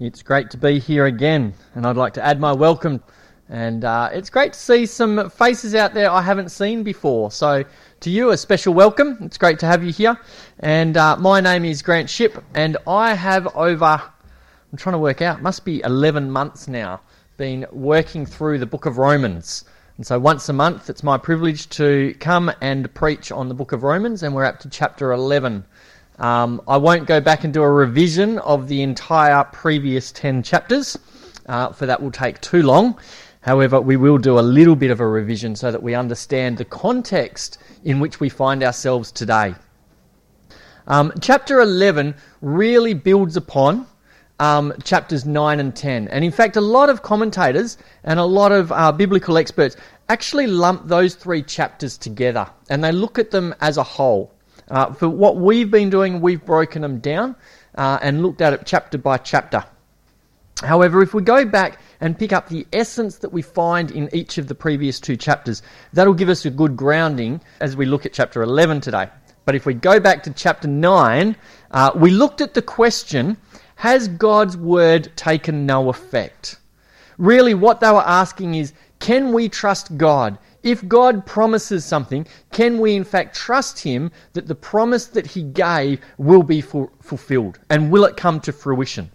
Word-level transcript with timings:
It's 0.00 0.22
great 0.22 0.48
to 0.50 0.56
be 0.56 0.78
here 0.78 1.06
again, 1.06 1.54
and 1.74 1.84
I'd 1.84 1.96
like 1.96 2.12
to 2.12 2.24
add 2.24 2.38
my 2.38 2.52
welcome. 2.52 3.02
And 3.48 3.84
uh, 3.84 4.10
it's 4.12 4.30
great 4.30 4.52
to 4.52 4.58
see 4.58 4.86
some 4.86 5.28
faces 5.28 5.74
out 5.74 5.92
there 5.92 6.08
I 6.08 6.22
haven't 6.22 6.50
seen 6.50 6.84
before. 6.84 7.32
So, 7.32 7.64
to 7.98 8.08
you, 8.08 8.30
a 8.30 8.36
special 8.36 8.74
welcome. 8.74 9.18
It's 9.22 9.38
great 9.38 9.58
to 9.58 9.66
have 9.66 9.82
you 9.82 9.90
here. 9.90 10.16
And 10.60 10.96
uh, 10.96 11.16
my 11.16 11.40
name 11.40 11.64
is 11.64 11.82
Grant 11.82 12.08
Ship, 12.08 12.40
and 12.54 12.76
I 12.86 13.14
have 13.14 13.48
over, 13.56 14.00
I'm 14.00 14.78
trying 14.78 14.92
to 14.92 15.00
work 15.00 15.20
out, 15.20 15.42
must 15.42 15.64
be 15.64 15.80
11 15.82 16.30
months 16.30 16.68
now, 16.68 17.00
been 17.36 17.66
working 17.72 18.24
through 18.24 18.60
the 18.60 18.66
book 18.66 18.86
of 18.86 18.98
Romans. 18.98 19.64
And 19.96 20.06
so, 20.06 20.16
once 20.16 20.48
a 20.48 20.52
month, 20.52 20.88
it's 20.88 21.02
my 21.02 21.18
privilege 21.18 21.68
to 21.70 22.14
come 22.20 22.52
and 22.60 22.94
preach 22.94 23.32
on 23.32 23.48
the 23.48 23.54
book 23.54 23.72
of 23.72 23.82
Romans, 23.82 24.22
and 24.22 24.32
we're 24.32 24.44
up 24.44 24.60
to 24.60 24.70
chapter 24.70 25.10
11. 25.10 25.64
Um, 26.18 26.60
I 26.66 26.76
won't 26.76 27.06
go 27.06 27.20
back 27.20 27.44
and 27.44 27.54
do 27.54 27.62
a 27.62 27.70
revision 27.70 28.38
of 28.40 28.66
the 28.66 28.82
entire 28.82 29.44
previous 29.44 30.10
10 30.10 30.42
chapters, 30.42 30.98
uh, 31.46 31.72
for 31.72 31.86
that 31.86 32.02
will 32.02 32.10
take 32.10 32.40
too 32.40 32.62
long. 32.62 32.98
However, 33.40 33.80
we 33.80 33.96
will 33.96 34.18
do 34.18 34.38
a 34.38 34.40
little 34.40 34.74
bit 34.74 34.90
of 34.90 34.98
a 34.98 35.06
revision 35.06 35.54
so 35.54 35.70
that 35.70 35.82
we 35.82 35.94
understand 35.94 36.58
the 36.58 36.64
context 36.64 37.58
in 37.84 38.00
which 38.00 38.18
we 38.18 38.28
find 38.28 38.64
ourselves 38.64 39.12
today. 39.12 39.54
Um, 40.88 41.12
chapter 41.20 41.60
11 41.60 42.16
really 42.40 42.94
builds 42.94 43.36
upon 43.36 43.86
um, 44.40 44.72
chapters 44.82 45.24
9 45.24 45.60
and 45.60 45.74
10. 45.74 46.08
And 46.08 46.24
in 46.24 46.32
fact, 46.32 46.56
a 46.56 46.60
lot 46.60 46.90
of 46.90 47.02
commentators 47.02 47.78
and 48.04 48.18
a 48.18 48.24
lot 48.24 48.50
of 48.50 48.72
uh, 48.72 48.90
biblical 48.90 49.38
experts 49.38 49.76
actually 50.08 50.46
lump 50.46 50.88
those 50.88 51.14
three 51.14 51.42
chapters 51.42 51.96
together 51.96 52.48
and 52.70 52.82
they 52.82 52.92
look 52.92 53.18
at 53.18 53.30
them 53.30 53.54
as 53.60 53.76
a 53.76 53.82
whole. 53.82 54.32
Uh, 54.70 54.92
for 54.92 55.08
what 55.08 55.36
we've 55.36 55.70
been 55.70 55.90
doing, 55.90 56.20
we've 56.20 56.44
broken 56.44 56.82
them 56.82 56.98
down 56.98 57.34
uh, 57.76 57.98
and 58.02 58.22
looked 58.22 58.40
at 58.40 58.52
it 58.52 58.62
chapter 58.64 58.98
by 58.98 59.16
chapter. 59.16 59.64
However, 60.62 61.02
if 61.02 61.14
we 61.14 61.22
go 61.22 61.44
back 61.44 61.80
and 62.00 62.18
pick 62.18 62.32
up 62.32 62.48
the 62.48 62.66
essence 62.72 63.18
that 63.18 63.32
we 63.32 63.42
find 63.42 63.90
in 63.90 64.12
each 64.12 64.38
of 64.38 64.48
the 64.48 64.54
previous 64.54 64.98
two 64.98 65.16
chapters, 65.16 65.62
that'll 65.92 66.14
give 66.14 66.28
us 66.28 66.44
a 66.44 66.50
good 66.50 66.76
grounding 66.76 67.40
as 67.60 67.76
we 67.76 67.86
look 67.86 68.04
at 68.04 68.12
chapter 68.12 68.42
11 68.42 68.80
today. 68.80 69.08
But 69.44 69.54
if 69.54 69.66
we 69.66 69.74
go 69.74 70.00
back 70.00 70.24
to 70.24 70.32
chapter 70.32 70.68
9, 70.68 71.36
uh, 71.70 71.90
we 71.94 72.10
looked 72.10 72.40
at 72.40 72.54
the 72.54 72.62
question 72.62 73.36
Has 73.76 74.08
God's 74.08 74.56
word 74.56 75.10
taken 75.16 75.64
no 75.64 75.88
effect? 75.88 76.56
Really, 77.16 77.54
what 77.54 77.80
they 77.80 77.90
were 77.90 78.06
asking 78.06 78.56
is 78.56 78.72
Can 78.98 79.32
we 79.32 79.48
trust 79.48 79.96
God? 79.96 80.38
If 80.62 80.86
God 80.88 81.24
promises 81.24 81.84
something, 81.84 82.26
can 82.52 82.78
we 82.78 82.96
in 82.96 83.04
fact 83.04 83.36
trust 83.36 83.80
Him 83.80 84.10
that 84.32 84.46
the 84.46 84.54
promise 84.54 85.06
that 85.06 85.26
He 85.26 85.42
gave 85.42 86.00
will 86.18 86.42
be 86.42 86.60
fu- 86.60 86.90
fulfilled? 87.00 87.58
And 87.70 87.90
will 87.90 88.04
it 88.04 88.16
come 88.16 88.40
to 88.40 88.52
fruition? 88.52 89.10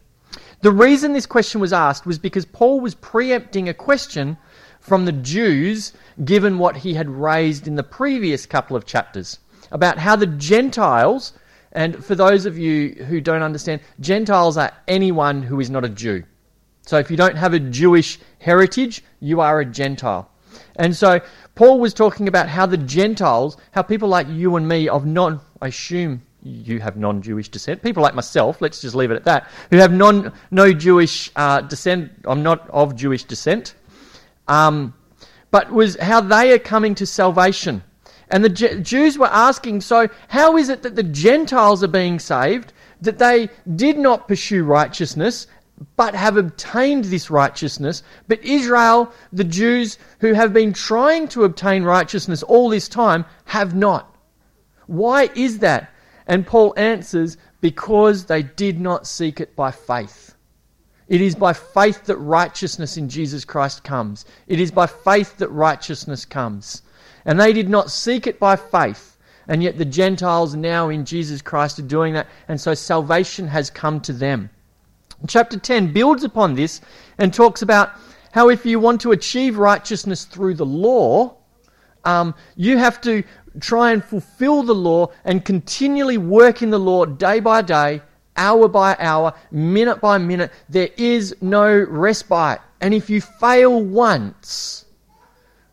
The 0.62 0.72
reason 0.72 1.12
this 1.12 1.26
question 1.26 1.60
was 1.60 1.74
asked 1.74 2.06
was 2.06 2.18
because 2.18 2.46
Paul 2.46 2.80
was 2.80 2.96
preempting 2.96 3.68
a 3.68 3.74
question 3.74 4.38
from 4.80 5.06
the 5.06 5.12
Jews, 5.12 5.94
given 6.24 6.58
what 6.58 6.78
he 6.78 6.94
had 6.94 7.10
raised 7.10 7.68
in 7.68 7.76
the 7.76 7.84
previous 7.84 8.46
couple 8.46 8.76
of 8.76 8.86
chapters 8.86 9.40
about 9.72 9.98
how 9.98 10.16
the 10.16 10.28
Gentiles, 10.28 11.34
and 11.72 12.04
for 12.04 12.16
those 12.16 12.46
of 12.46 12.58
you 12.58 12.90
who 13.06 13.22
don't 13.22 13.42
understand, 13.42 13.82
Gentiles 14.00 14.58
are 14.58 14.72
anyone 14.88 15.42
who 15.42 15.60
is 15.60 15.70
not 15.70 15.86
a 15.86 15.90
Jew. 15.90 16.24
So 16.86 16.98
if 16.98 17.10
you 17.10 17.18
don't 17.18 17.38
have 17.38 17.54
a 17.54 17.60
Jewish 17.60 18.20
heritage, 18.40 19.04
you 19.20 19.40
are 19.40 19.62
a 19.62 19.66
Gentile. 19.66 20.30
And 20.76 20.96
so 20.96 21.22
Paul 21.56 21.80
was 21.80 21.94
talking 21.94 22.28
about 22.28 22.50
how 22.50 22.66
the 22.66 22.78
Gentiles, 22.78 23.58
how 23.72 23.82
people 23.84 24.10
like 24.10 24.28
you 24.28 24.56
and 24.56 24.68
me 24.68 24.90
of 24.90 25.06
non, 25.06 25.40
I 25.62 25.68
assume 25.68 26.22
you 26.42 26.80
have 26.80 26.98
non-Jewish 26.98 27.50
descent, 27.50 27.82
people 27.82 28.04
like 28.04 28.16
myself, 28.16 28.62
let's 28.62 28.82
just 28.82 28.96
leave 28.96 29.12
it 29.12 29.16
at 29.16 29.24
that, 29.24 29.50
who 29.70 29.78
have 29.78 29.94
non, 29.94 30.34
no 30.52 30.74
Jewish 30.74 31.32
uh, 31.36 31.62
descent, 31.62 32.12
I'm 32.26 32.44
not 32.44 32.70
of 32.70 32.96
Jewish 32.96 33.24
descent, 33.24 33.76
um, 34.48 34.94
but 35.52 35.72
was 35.72 35.96
how 36.00 36.20
they 36.20 36.52
are 36.52 36.60
coming 36.60 36.96
to 36.96 37.06
salvation. 37.06 37.84
And 38.30 38.44
the 38.44 38.50
Jews 38.50 39.18
were 39.18 39.28
asking, 39.28 39.82
so 39.82 40.08
how 40.28 40.58
is 40.58 40.70
it 40.70 40.82
that 40.82 40.96
the 40.96 41.04
Gentiles 41.04 41.84
are 41.84 41.88
being 41.88 42.20
saved, 42.20 42.74
that 43.02 43.20
they 43.20 43.50
did 43.76 43.98
not 43.98 44.28
pursue 44.28 44.64
righteousness, 44.64 45.48
but 45.96 46.16
have 46.16 46.38
obtained 46.38 47.06
this 47.06 47.30
righteousness. 47.30 48.04
But 48.28 48.44
Israel, 48.44 49.12
the 49.32 49.44
Jews 49.44 49.98
who 50.20 50.34
have 50.34 50.54
been 50.54 50.74
trying 50.74 51.28
to 51.30 51.44
obtain 51.44 51.84
righteousness 51.84 52.44
all 52.44 52.70
this 52.70 52.88
time, 52.88 53.26
have 53.46 53.76
not. 53.76 54.16
Why 54.88 55.30
is 55.36 55.60
that? 55.60 55.92
And 56.28 56.48
Paul 56.48 56.74
answers, 56.78 57.38
because 57.62 58.26
they 58.26 58.44
did 58.44 58.80
not 58.80 59.08
seek 59.08 59.40
it 59.40 59.56
by 59.56 59.72
faith. 59.72 60.36
It 61.08 61.22
is 61.22 61.36
by 61.36 61.54
faith 61.54 62.06
that 62.06 62.18
righteousness 62.18 62.98
in 62.98 63.10
Jesus 63.10 63.46
Christ 63.46 63.84
comes. 63.84 64.26
It 64.48 64.60
is 64.60 64.72
by 64.72 64.88
faith 64.88 65.38
that 65.38 65.50
righteousness 65.50 66.26
comes. 66.26 66.82
And 67.26 67.40
they 67.40 67.54
did 67.54 67.70
not 67.70 67.92
seek 67.92 68.26
it 68.26 68.40
by 68.40 68.56
faith. 68.56 69.18
And 69.48 69.62
yet 69.62 69.78
the 69.78 69.86
Gentiles 69.86 70.56
now 70.56 70.90
in 70.90 71.06
Jesus 71.06 71.42
Christ 71.42 71.78
are 71.80 71.84
doing 71.84 72.14
that. 72.14 72.28
And 72.48 72.60
so 72.60 72.74
salvation 72.74 73.48
has 73.48 73.70
come 73.70 74.00
to 74.02 74.14
them. 74.14 74.50
Chapter 75.28 75.58
10 75.58 75.94
builds 75.94 76.24
upon 76.24 76.56
this 76.56 76.82
and 77.18 77.34
talks 77.34 77.62
about 77.62 77.92
how 78.32 78.50
if 78.50 78.66
you 78.66 78.80
want 78.80 79.00
to 79.02 79.12
achieve 79.12 79.58
righteousness 79.58 80.26
through 80.26 80.56
the 80.56 80.66
law, 80.66 81.38
um, 82.04 82.36
you 82.56 82.78
have 82.78 83.00
to 83.02 83.24
try 83.60 83.92
and 83.92 84.04
fulfill 84.04 84.64
the 84.64 84.76
law 84.76 85.08
and 85.24 85.46
continually 85.46 86.18
work 86.18 86.62
in 86.62 86.70
the 86.70 86.80
law 86.80 87.06
day 87.06 87.40
by 87.40 87.62
day, 87.62 88.02
hour 88.36 88.68
by 88.68 88.98
hour, 89.00 89.34
minute 89.52 90.02
by 90.02 90.18
minute. 90.18 90.52
There 90.68 90.90
is 90.98 91.36
no 91.42 91.72
respite. 91.74 92.60
And 92.82 92.94
if 92.94 93.10
you 93.10 93.22
fail 93.22 93.82
once, 93.82 94.86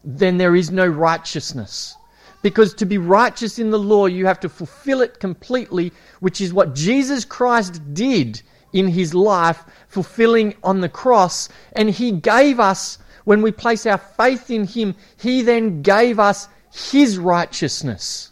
then 0.04 0.38
there 0.38 0.54
is 0.54 0.70
no 0.70 0.86
righteousness. 0.86 1.96
Because 2.42 2.72
to 2.74 2.86
be 2.86 2.98
righteous 2.98 3.58
in 3.58 3.70
the 3.70 3.78
law, 3.78 4.06
you 4.06 4.26
have 4.26 4.40
to 4.40 4.48
fulfill 4.48 5.02
it 5.02 5.18
completely, 5.18 5.92
which 6.20 6.40
is 6.40 6.54
what 6.54 6.74
Jesus 6.74 7.24
Christ 7.24 7.80
did 7.94 8.42
in 8.72 8.88
his 8.88 9.14
life, 9.14 9.64
fulfilling 9.88 10.54
on 10.62 10.80
the 10.80 10.88
cross. 10.88 11.48
And 11.72 11.90
he 11.90 12.12
gave 12.12 12.60
us, 12.60 12.98
when 13.24 13.42
we 13.42 13.52
place 13.52 13.86
our 13.86 13.98
faith 13.98 14.50
in 14.50 14.66
him, 14.66 14.94
he 15.18 15.42
then 15.42 15.82
gave 15.82 16.18
us 16.18 16.48
his 16.72 17.18
righteousness. 17.18 18.30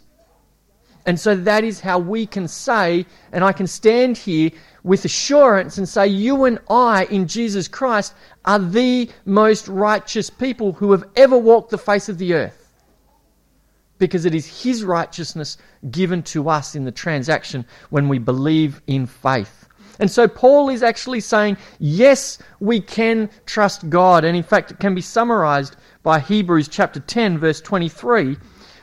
And 1.05 1.19
so 1.19 1.35
that 1.35 1.63
is 1.63 1.79
how 1.79 1.97
we 1.97 2.25
can 2.25 2.47
say, 2.47 3.05
and 3.31 3.43
I 3.43 3.51
can 3.51 3.67
stand 3.67 4.17
here 4.17 4.51
with 4.83 5.05
assurance 5.05 5.77
and 5.77 5.87
say, 5.87 6.07
You 6.07 6.45
and 6.45 6.59
I 6.69 7.05
in 7.05 7.27
Jesus 7.27 7.67
Christ 7.67 8.13
are 8.45 8.59
the 8.59 9.09
most 9.25 9.67
righteous 9.67 10.29
people 10.29 10.73
who 10.73 10.91
have 10.91 11.03
ever 11.15 11.37
walked 11.37 11.71
the 11.71 11.77
face 11.77 12.09
of 12.09 12.17
the 12.17 12.33
earth. 12.33 12.71
Because 13.97 14.25
it 14.25 14.35
is 14.35 14.63
His 14.63 14.83
righteousness 14.83 15.57
given 15.89 16.23
to 16.23 16.49
us 16.49 16.75
in 16.75 16.85
the 16.85 16.91
transaction 16.91 17.65
when 17.89 18.07
we 18.07 18.19
believe 18.19 18.81
in 18.87 19.05
faith. 19.07 19.58
And 19.99 20.09
so 20.09 20.27
Paul 20.27 20.69
is 20.69 20.81
actually 20.81 21.19
saying, 21.19 21.57
yes, 21.77 22.39
we 22.61 22.79
can 22.79 23.29
trust 23.45 23.89
God. 23.89 24.23
And 24.23 24.35
in 24.35 24.43
fact, 24.43 24.71
it 24.71 24.79
can 24.79 24.95
be 24.95 25.01
summarized 25.01 25.75
by 26.03 26.19
Hebrews 26.19 26.69
chapter 26.69 27.01
10, 27.01 27.37
verse 27.37 27.59
23, 27.59 28.37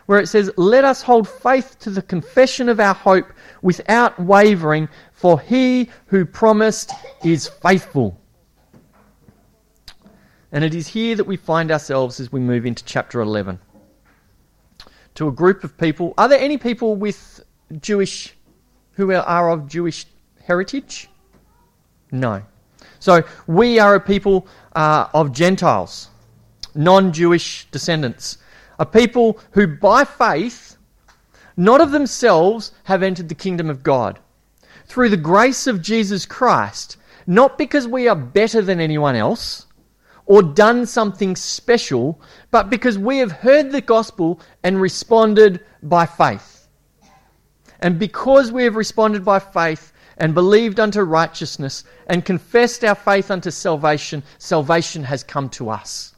where 0.04 0.21
it 0.21 0.27
says, 0.27 0.50
Let 0.59 0.84
us 0.84 1.00
hold 1.00 1.27
faith 1.27 1.78
to 1.81 1.91
the 1.91 2.03
confession 2.03 2.69
of 2.69 2.81
our 2.81 2.94
hope 2.94 3.32
without 3.62 4.19
wavering, 4.21 4.88
for 5.12 5.41
he 5.41 5.88
who 6.06 6.27
promised 6.27 6.93
is 7.25 7.48
faithful. 7.48 8.21
And 10.53 10.62
it 10.62 10.75
is 10.75 10.87
here 10.87 11.16
that 11.16 11.27
we 11.27 11.37
find 11.37 11.72
ourselves 11.72 12.21
as 12.21 12.31
we 12.31 12.41
move 12.41 12.66
into 12.66 12.84
chapter 12.84 13.21
11. 13.21 13.59
To 15.15 15.28
a 15.28 15.33
group 15.33 15.65
of 15.65 15.78
people. 15.78 16.12
Are 16.19 16.28
there 16.28 16.38
any 16.38 16.59
people 16.59 16.94
with 16.94 17.43
Jewish, 17.81 18.34
who 18.93 19.12
are 19.12 19.50
of 19.50 19.66
Jewish 19.66 20.04
heritage? 20.46 21.08
No. 22.10 22.42
So 22.98 23.24
we 23.47 23.78
are 23.78 23.94
a 23.94 24.00
people 24.00 24.47
uh, 24.74 25.09
of 25.12 25.32
Gentiles, 25.32 26.09
non 26.74 27.12
Jewish 27.12 27.66
descendants, 27.71 28.38
a 28.78 28.86
people 28.86 29.38
who 29.53 29.66
by 29.66 30.04
faith, 30.04 30.76
not 31.56 31.80
of 31.80 31.91
themselves, 31.91 32.72
have 32.84 33.03
entered 33.03 33.28
the 33.28 33.34
kingdom 33.34 33.71
of 33.71 33.82
God. 33.82 34.18
Through 34.86 35.09
the 35.09 35.16
grace 35.16 35.66
of 35.66 35.82
Jesus 35.82 36.26
Christ, 36.26 36.97
not 37.26 37.59
because 37.59 37.88
we 37.88 38.06
are 38.06 38.16
better 38.16 38.62
than 38.62 38.80
anyone 38.80 39.16
else 39.16 39.66
or 40.26 40.42
done 40.42 40.86
something 40.86 41.36
special, 41.36 42.21
but 42.50 42.71
because 42.71 42.98
we 42.98 43.18
have 43.18 43.32
heard 43.32 43.71
the 43.71 43.80
gospel 43.80 44.41
and 44.62 44.80
responded 44.80 45.65
by 45.82 46.06
faith. 46.06 46.68
And 47.80 47.98
because 47.98 48.50
we 48.50 48.65
have 48.65 48.76
responded 48.76 49.24
by 49.24 49.38
faith, 49.38 49.92
and 50.18 50.34
believed 50.34 50.80
unto 50.80 51.03
righteousness 51.03 51.84
and 52.07 52.24
confessed 52.24 52.84
our 52.84 52.95
faith 52.95 53.30
unto 53.30 53.51
salvation, 53.51 54.22
salvation 54.39 55.04
has 55.04 55.22
come 55.22 55.48
to 55.51 55.68
us. 55.71 56.15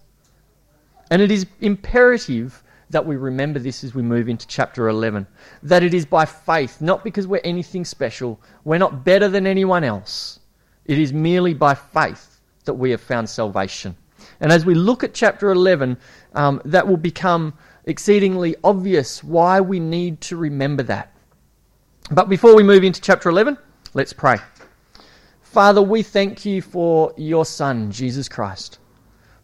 And 1.10 1.22
it 1.22 1.30
is 1.30 1.46
imperative 1.60 2.62
that 2.90 3.06
we 3.06 3.16
remember 3.16 3.58
this 3.58 3.84
as 3.84 3.94
we 3.94 4.02
move 4.02 4.28
into 4.28 4.46
chapter 4.46 4.88
11. 4.88 5.26
That 5.62 5.82
it 5.82 5.94
is 5.94 6.06
by 6.06 6.24
faith, 6.24 6.80
not 6.80 7.04
because 7.04 7.26
we're 7.26 7.40
anything 7.44 7.84
special. 7.84 8.40
We're 8.64 8.78
not 8.78 9.04
better 9.04 9.28
than 9.28 9.46
anyone 9.46 9.84
else. 9.84 10.40
It 10.84 10.98
is 10.98 11.12
merely 11.12 11.54
by 11.54 11.74
faith 11.74 12.40
that 12.64 12.74
we 12.74 12.90
have 12.90 13.00
found 13.00 13.28
salvation. 13.28 13.96
And 14.40 14.52
as 14.52 14.64
we 14.64 14.74
look 14.74 15.04
at 15.04 15.14
chapter 15.14 15.50
11, 15.50 15.96
um, 16.34 16.62
that 16.64 16.86
will 16.86 16.96
become 16.96 17.54
exceedingly 17.84 18.54
obvious 18.62 19.24
why 19.24 19.60
we 19.60 19.80
need 19.80 20.20
to 20.22 20.36
remember 20.36 20.82
that. 20.84 21.12
But 22.10 22.28
before 22.28 22.54
we 22.54 22.62
move 22.62 22.84
into 22.84 23.00
chapter 23.00 23.28
11, 23.28 23.58
let's 23.94 24.12
pray. 24.12 24.38
Father, 25.40 25.80
we 25.80 26.02
thank 26.02 26.44
you 26.44 26.60
for 26.60 27.12
your 27.16 27.44
Son, 27.44 27.90
Jesus 27.90 28.28
Christ, 28.28 28.78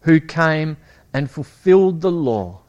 who 0.02 0.20
came 0.20 0.76
and 1.12 1.31
fulfilled 1.31 2.00
the 2.00 2.11
law 2.11 2.61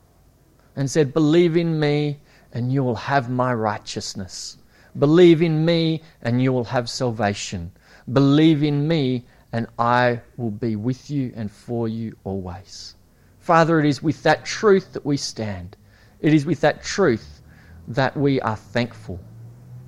and 0.76 0.90
said, 0.90 1.14
Believe 1.14 1.58
in 1.58 1.80
me 1.80 2.20
and 2.54 2.72
you 2.72 2.84
will 2.84 2.96
have 2.96 3.30
my 3.30 3.54
righteousness. 3.54 4.58
Believe 4.98 5.42
in 5.42 5.66
me 5.66 6.02
and 6.22 6.42
you 6.42 6.54
will 6.54 6.64
have 6.64 6.90
salvation. 6.90 7.72
Believe 8.14 8.64
in 8.64 8.88
me 8.88 9.26
and 9.52 9.68
I 9.78 10.22
will 10.38 10.52
be 10.52 10.76
with 10.76 11.10
you 11.10 11.34
and 11.36 11.52
for 11.52 11.88
you 11.88 12.16
always. 12.24 12.96
Father, 13.40 13.80
it 13.80 13.86
is 13.86 14.02
with 14.02 14.24
that 14.24 14.46
truth 14.46 14.94
that 14.94 15.06
we 15.06 15.18
stand. 15.18 15.76
It 16.22 16.34
is 16.34 16.46
with 16.46 16.62
that 16.62 16.84
truth 16.84 17.42
that 17.90 18.16
we 18.16 18.40
are 18.42 18.56
thankful 18.56 19.20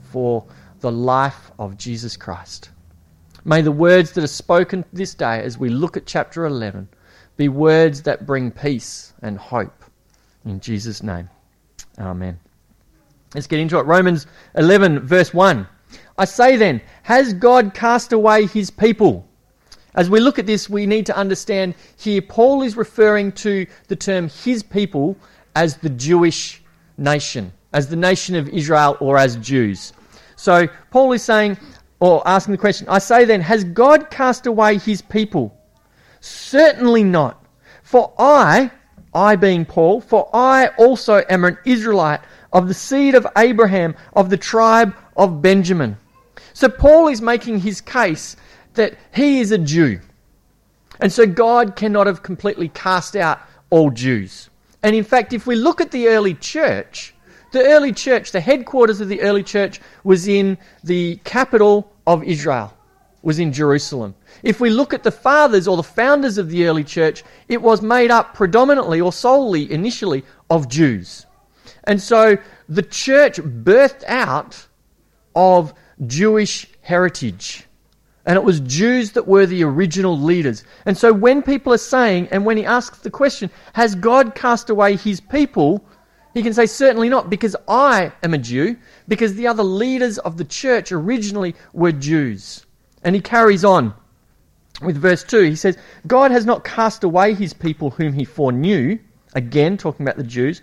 for 0.01 0.45
the 0.79 0.91
life 0.91 1.51
of 1.59 1.77
Jesus 1.77 2.17
Christ. 2.17 2.69
May 3.45 3.61
the 3.61 3.71
words 3.71 4.11
that 4.11 4.23
are 4.23 4.27
spoken 4.27 4.83
this 4.93 5.13
day 5.13 5.41
as 5.41 5.57
we 5.57 5.69
look 5.69 5.97
at 5.97 6.05
chapter 6.05 6.45
11 6.45 6.87
be 7.37 7.49
words 7.49 8.01
that 8.03 8.25
bring 8.25 8.51
peace 8.51 9.13
and 9.21 9.37
hope. 9.37 9.83
In 10.45 10.59
Jesus' 10.59 11.03
name, 11.03 11.29
amen. 11.99 12.39
Let's 13.33 13.47
get 13.47 13.59
into 13.59 13.77
it. 13.77 13.85
Romans 13.85 14.27
11, 14.55 15.01
verse 15.01 15.33
1. 15.33 15.67
I 16.17 16.25
say 16.25 16.57
then, 16.57 16.81
has 17.03 17.33
God 17.33 17.73
cast 17.73 18.11
away 18.11 18.47
his 18.47 18.69
people? 18.69 19.27
As 19.95 20.09
we 20.09 20.19
look 20.19 20.39
at 20.39 20.45
this, 20.45 20.69
we 20.69 20.85
need 20.85 21.05
to 21.07 21.17
understand 21.17 21.75
here 21.97 22.21
Paul 22.21 22.61
is 22.61 22.77
referring 22.77 23.31
to 23.33 23.65
the 23.87 23.95
term 23.95 24.29
his 24.29 24.63
people 24.63 25.17
as 25.55 25.77
the 25.77 25.89
Jewish 25.89 26.61
nation, 26.97 27.51
as 27.73 27.87
the 27.87 27.95
nation 27.95 28.35
of 28.35 28.49
Israel 28.49 28.97
or 28.99 29.17
as 29.17 29.37
Jews. 29.37 29.93
So 30.37 30.67
Paul 30.91 31.11
is 31.11 31.23
saying, 31.23 31.57
or 31.99 32.25
asking 32.25 32.53
the 32.53 32.59
question, 32.59 32.87
I 32.87 32.99
say 32.99 33.25
then, 33.25 33.41
has 33.41 33.63
God 33.65 34.09
cast 34.09 34.45
away 34.45 34.77
his 34.77 35.01
people? 35.01 35.57
Certainly 36.21 37.03
not. 37.03 37.43
For 37.83 38.13
I, 38.17 38.71
I 39.13 39.35
being 39.35 39.65
Paul, 39.65 39.99
for 39.99 40.29
I 40.33 40.67
also 40.77 41.23
am 41.29 41.43
an 41.43 41.57
Israelite 41.65 42.21
of 42.53 42.67
the 42.67 42.73
seed 42.73 43.15
of 43.15 43.27
Abraham, 43.35 43.95
of 44.13 44.29
the 44.29 44.37
tribe 44.37 44.95
of 45.17 45.41
Benjamin. 45.41 45.97
So 46.53 46.69
Paul 46.69 47.07
is 47.07 47.21
making 47.21 47.59
his 47.59 47.81
case 47.81 48.35
that 48.75 48.95
he 49.13 49.39
is 49.39 49.51
a 49.51 49.57
Jew. 49.57 49.99
And 51.01 51.11
so 51.11 51.25
God 51.25 51.75
cannot 51.75 52.07
have 52.07 52.23
completely 52.23 52.69
cast 52.69 53.15
out 53.15 53.39
all 53.69 53.89
Jews. 53.89 54.49
And 54.83 54.95
in 54.95 55.03
fact, 55.03 55.33
if 55.33 55.47
we 55.47 55.55
look 55.55 55.81
at 55.81 55.91
the 55.91 56.07
early 56.07 56.35
church, 56.35 57.13
the 57.57 57.65
early 57.65 57.91
church, 57.91 58.31
the 58.31 58.39
headquarters 58.39 59.01
of 59.01 59.09
the 59.09 59.21
early 59.21 59.43
church 59.43 59.81
was 60.03 60.27
in 60.27 60.57
the 60.83 61.19
capital 61.23 61.91
of 62.05 62.23
Israel, 62.23 62.71
was 63.23 63.39
in 63.39 63.51
Jerusalem. 63.51 64.13
If 64.43 64.59
we 64.59 64.69
look 64.69 64.93
at 64.93 65.03
the 65.03 65.11
fathers 65.11 65.67
or 65.67 65.75
the 65.75 65.83
founders 65.83 66.37
of 66.37 66.49
the 66.49 66.67
early 66.67 66.83
church, 66.83 67.23
it 67.47 67.61
was 67.61 67.81
made 67.81 68.11
up 68.11 68.35
predominantly 68.35 69.01
or 69.01 69.11
solely 69.11 69.71
initially 69.71 70.23
of 70.49 70.69
Jews. 70.69 71.25
And 71.85 71.99
so 72.01 72.37
the 72.69 72.83
church 72.83 73.37
birthed 73.37 74.03
out 74.05 74.67
of 75.35 75.73
Jewish 76.05 76.67
heritage. 76.81 77.63
And 78.25 78.35
it 78.35 78.43
was 78.43 78.59
Jews 78.59 79.13
that 79.13 79.27
were 79.27 79.45
the 79.45 79.63
original 79.63 80.19
leaders. 80.19 80.63
And 80.85 80.97
so 80.97 81.11
when 81.13 81.41
people 81.41 81.73
are 81.73 81.77
saying, 81.77 82.27
and 82.29 82.45
when 82.45 82.57
he 82.57 82.65
asks 82.65 82.99
the 82.99 83.09
question, 83.09 83.49
has 83.73 83.95
God 83.95 84.35
cast 84.35 84.69
away 84.69 84.97
his 84.97 85.21
people? 85.21 85.83
He 86.33 86.43
can 86.43 86.53
say, 86.53 86.65
Certainly 86.65 87.09
not, 87.09 87.29
because 87.29 87.55
I 87.67 88.11
am 88.23 88.33
a 88.33 88.37
Jew, 88.37 88.77
because 89.07 89.35
the 89.35 89.47
other 89.47 89.63
leaders 89.63 90.17
of 90.19 90.37
the 90.37 90.45
church 90.45 90.91
originally 90.91 91.55
were 91.73 91.91
Jews. 91.91 92.65
And 93.03 93.15
he 93.15 93.21
carries 93.21 93.63
on 93.63 93.93
with 94.81 94.97
verse 94.97 95.23
2. 95.23 95.41
He 95.43 95.55
says, 95.55 95.77
God 96.05 96.31
has 96.31 96.45
not 96.45 96.63
cast 96.63 97.03
away 97.03 97.33
his 97.33 97.53
people 97.53 97.89
whom 97.89 98.13
he 98.13 98.25
foreknew. 98.25 98.99
Again, 99.33 99.77
talking 99.77 100.05
about 100.05 100.17
the 100.17 100.23
Jews. 100.23 100.61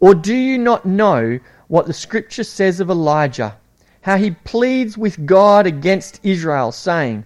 Or 0.00 0.14
do 0.14 0.34
you 0.34 0.58
not 0.58 0.84
know 0.84 1.38
what 1.68 1.86
the 1.86 1.92
scripture 1.92 2.44
says 2.44 2.80
of 2.80 2.90
Elijah? 2.90 3.56
How 4.02 4.16
he 4.16 4.30
pleads 4.30 4.96
with 4.96 5.26
God 5.26 5.66
against 5.66 6.20
Israel, 6.22 6.70
saying, 6.70 7.24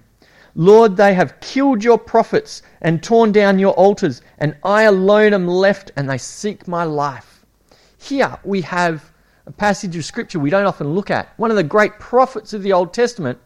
Lord, 0.54 0.96
they 0.96 1.14
have 1.14 1.40
killed 1.40 1.84
your 1.84 1.98
prophets 1.98 2.62
and 2.80 3.02
torn 3.02 3.32
down 3.32 3.58
your 3.58 3.74
altars, 3.74 4.22
and 4.38 4.56
I 4.64 4.82
alone 4.82 5.34
am 5.34 5.46
left, 5.46 5.92
and 5.96 6.08
they 6.08 6.18
seek 6.18 6.66
my 6.66 6.84
life. 6.84 7.39
Here 8.00 8.38
we 8.44 8.62
have 8.62 9.12
a 9.46 9.52
passage 9.52 9.94
of 9.94 10.04
scripture 10.04 10.38
we 10.38 10.50
don't 10.50 10.66
often 10.66 10.94
look 10.94 11.10
at. 11.10 11.28
One 11.38 11.50
of 11.50 11.56
the 11.56 11.62
great 11.62 11.98
prophets 11.98 12.52
of 12.52 12.62
the 12.62 12.72
Old 12.72 12.94
Testament 12.94 13.38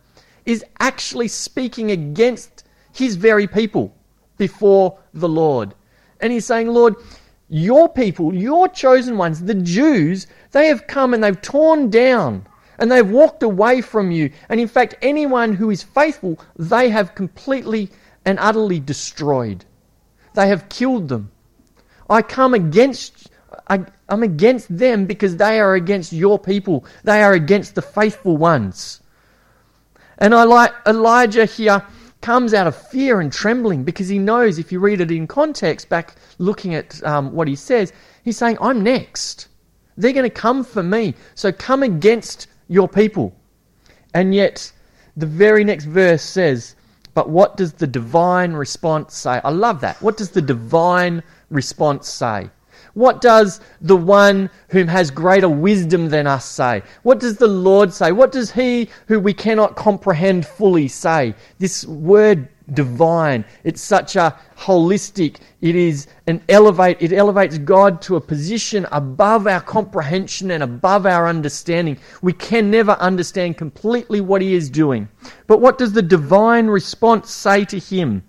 is 0.47 0.65
actually 0.79 1.29
speaking 1.29 1.91
against 1.91 2.65
his 2.93 3.17
very 3.17 3.47
people 3.47 3.95
before 4.39 4.99
the 5.13 5.29
Lord. 5.29 5.75
And 6.21 6.33
he's 6.33 6.45
saying, 6.45 6.69
Lord, 6.69 6.95
your 7.49 7.89
people, 7.89 8.33
your 8.33 8.69
chosen 8.69 9.19
ones, 9.19 9.43
the 9.43 9.55
Jews, 9.55 10.27
they 10.53 10.69
have 10.69 10.87
come 10.87 11.15
and 11.15 11.23
they've 11.23 11.43
torn 11.43 11.91
down 11.91 12.47
and 12.79 12.91
they've 12.91 13.09
walked 13.09 13.43
away 13.43 13.81
from 13.81 14.11
you. 14.11 14.31
And 14.49 14.61
in 14.61 14.69
fact, 14.69 14.95
anyone 15.03 15.55
who 15.55 15.71
is 15.71 15.83
faithful, 15.83 16.39
they 16.57 16.91
have 16.91 17.15
completely 17.15 17.91
and 18.25 18.39
utterly 18.39 18.81
destroyed. 18.81 19.65
They 20.35 20.49
have 20.49 20.69
killed 20.69 21.09
them. 21.09 21.33
I 22.09 22.23
come 22.23 22.55
against 22.55 23.31
am 24.09 24.23
against 24.23 24.77
them 24.77 25.07
because 25.07 25.37
they 25.37 25.61
are 25.61 25.75
against 25.75 26.13
your 26.13 26.39
people. 26.39 26.85
They 27.05 27.23
are 27.23 27.33
against 27.33 27.75
the 27.75 27.83
faithful 27.83 28.37
ones. 28.37 29.01
And 30.19 30.33
Elijah 30.35 31.45
here 31.45 31.83
comes 32.21 32.55
out 32.55 32.67
of 32.67 32.75
fear 32.75 33.21
and 33.21 33.33
trembling 33.33 33.85
because 33.85 34.09
he 34.09 34.19
knows 34.19 34.59
if 34.59 34.73
you 34.73 34.81
read 34.81 35.01
it 35.01 35.11
in 35.11 35.27
context, 35.27 35.89
back 35.89 36.15
looking 36.39 36.75
at 36.75 37.03
um, 37.05 37.33
what 37.33 37.49
he 37.49 37.57
says, 37.57 37.93
he's 38.23 38.37
saying, 38.37 38.57
I'm 38.61 38.83
next. 38.83 39.49
They're 39.97 40.13
going 40.13 40.25
to 40.25 40.31
come 40.31 40.65
for 40.65 40.83
me. 40.83 41.15
So 41.35 41.53
come 41.53 41.83
against 41.83 42.47
your 42.69 42.89
people. 42.89 43.35
And 44.15 44.35
yet, 44.35 44.73
the 45.17 45.27
very 45.27 45.65
next 45.65 45.85
verse 45.85 46.23
says, 46.23 46.77
But 47.15 47.29
what 47.29 47.57
does 47.57 47.75
the 47.75 47.87
divine 47.87 48.53
response 48.53 49.15
say? 49.15 49.41
I 49.45 49.51
love 49.51 49.81
that. 49.83 50.01
What 50.01 50.17
does 50.17 50.31
the 50.31 50.43
divine 50.43 51.23
response 51.51 52.09
say? 52.09 52.49
What 52.95 53.21
does 53.21 53.61
the 53.81 53.97
one 53.97 54.51
whom 54.69 54.89
has 54.89 55.11
greater 55.11 55.49
wisdom 55.49 56.09
than 56.09 56.27
us 56.27 56.45
say? 56.45 56.83
What 57.03 57.21
does 57.21 57.37
the 57.37 57.49
Lord 57.49 57.93
say? 57.93 58.13
What 58.13 58.33
does 58.33 58.53
he 58.53 58.89
who 59.09 59.21
we 59.21 59.35
cannot 59.35 59.77
comprehend 59.77 60.47
fully 60.47 60.89
say? 60.89 61.35
This 61.59 61.85
word 61.87 62.49
divine, 62.73 63.45
it's 63.63 63.83
such 63.83 64.17
a 64.17 64.39
holistic, 64.57 65.37
it 65.61 65.75
is 65.75 66.07
an 66.27 66.43
elevate, 66.49 66.97
it 67.01 67.13
elevates 67.13 67.59
God 67.59 68.01
to 68.03 68.17
a 68.17 68.21
position 68.21 68.87
above 68.91 69.47
our 69.47 69.61
comprehension 69.61 70.51
and 70.53 70.63
above 70.63 71.05
our 71.05 71.29
understanding. 71.29 71.99
We 72.23 72.33
can 72.33 72.71
never 72.71 72.93
understand 72.93 73.59
completely 73.59 74.21
what 74.21 74.41
he 74.41 74.55
is 74.55 74.71
doing. 74.71 75.09
But 75.47 75.61
what 75.61 75.79
does 75.79 75.93
the 75.93 76.03
divine 76.03 76.69
response 76.69 77.31
say 77.31 77.65
to 77.67 77.79
him? 77.79 78.23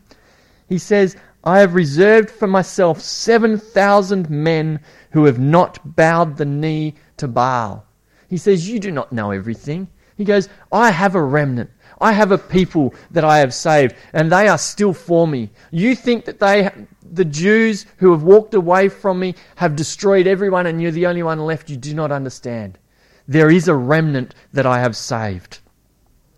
He 0.67 0.79
says, 0.79 1.15
I 1.45 1.59
have 1.59 1.75
reserved 1.75 2.31
for 2.31 2.47
myself 2.47 2.99
7,000 3.01 4.31
men 4.31 4.79
who 5.11 5.25
have 5.25 5.37
not 5.37 5.95
bowed 5.95 6.37
the 6.37 6.45
knee 6.45 6.95
to 7.17 7.27
Baal. 7.27 7.85
He 8.27 8.37
says, 8.37 8.67
You 8.67 8.79
do 8.79 8.89
not 8.89 9.11
know 9.11 9.29
everything. 9.29 9.87
He 10.17 10.23
goes, 10.23 10.49
I 10.71 10.89
have 10.89 11.13
a 11.13 11.21
remnant. 11.21 11.69
I 12.01 12.13
have 12.13 12.31
a 12.31 12.37
people 12.37 12.95
that 13.11 13.23
I 13.23 13.37
have 13.39 13.53
saved, 13.53 13.95
and 14.11 14.31
they 14.31 14.47
are 14.47 14.57
still 14.57 14.91
for 14.91 15.27
me. 15.27 15.51
You 15.71 15.95
think 15.95 16.25
that 16.25 16.39
they, 16.39 16.69
the 17.03 17.25
Jews 17.25 17.85
who 17.97 18.11
have 18.11 18.23
walked 18.23 18.55
away 18.55 18.89
from 18.89 19.19
me, 19.19 19.35
have 19.55 19.75
destroyed 19.75 20.25
everyone, 20.25 20.65
and 20.65 20.81
you're 20.81 20.91
the 20.91 21.05
only 21.05 21.23
one 21.23 21.39
left. 21.39 21.69
You 21.69 21.77
do 21.77 21.93
not 21.93 22.11
understand. 22.11 22.79
There 23.27 23.51
is 23.51 23.67
a 23.67 23.75
remnant 23.75 24.33
that 24.51 24.65
I 24.65 24.79
have 24.79 24.97
saved. 24.97 25.59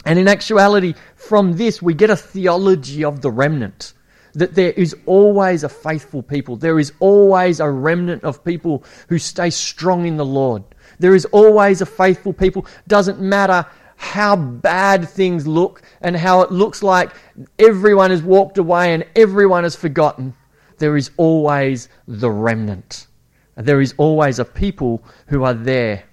And 0.05 0.19
in 0.19 0.27
actuality, 0.27 0.95
from 1.15 1.53
this, 1.53 1.81
we 1.81 1.93
get 1.93 2.09
a 2.09 2.15
theology 2.15 3.03
of 3.03 3.21
the 3.21 3.31
remnant 3.31 3.93
that 4.37 4.55
there 4.55 4.71
is 4.71 4.95
always 5.05 5.63
a 5.63 5.69
faithful 5.69 6.21
people. 6.21 6.55
There 6.55 6.79
is 6.79 6.93
always 6.99 7.59
a 7.59 7.69
remnant 7.69 8.23
of 8.23 8.43
people 8.45 8.83
who 9.09 9.17
stay 9.19 9.49
strong 9.49 10.05
in 10.05 10.17
the 10.17 10.25
Lord. 10.25 10.63
There 10.99 11.15
is 11.15 11.25
always 11.25 11.81
a 11.81 11.85
faithful 11.85 12.33
people. 12.33 12.65
Doesn't 12.87 13.19
matter 13.19 13.65
how 13.95 14.35
bad 14.35 15.09
things 15.09 15.47
look 15.47 15.81
and 16.01 16.15
how 16.15 16.41
it 16.41 16.51
looks 16.51 16.83
like 16.83 17.11
everyone 17.57 18.11
has 18.11 18.21
walked 18.21 18.59
away 18.59 18.93
and 18.93 19.05
everyone 19.15 19.63
has 19.63 19.75
forgotten. 19.75 20.35
There 20.77 20.95
is 20.95 21.09
always 21.17 21.89
the 22.07 22.29
remnant. 22.29 23.07
There 23.55 23.81
is 23.81 23.95
always 23.97 24.37
a 24.37 24.45
people 24.45 25.03
who 25.27 25.43
are 25.43 25.55
there. 25.55 26.03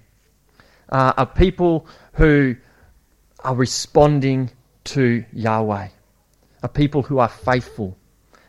Uh, 0.89 1.13
a 1.17 1.25
people 1.27 1.85
who 2.13 2.55
are 3.43 3.55
responding 3.55 4.49
to 4.85 5.23
Yahweh. 5.31 5.89
a 6.63 6.67
people 6.67 7.03
who 7.03 7.19
are 7.19 7.29
faithful. 7.29 7.95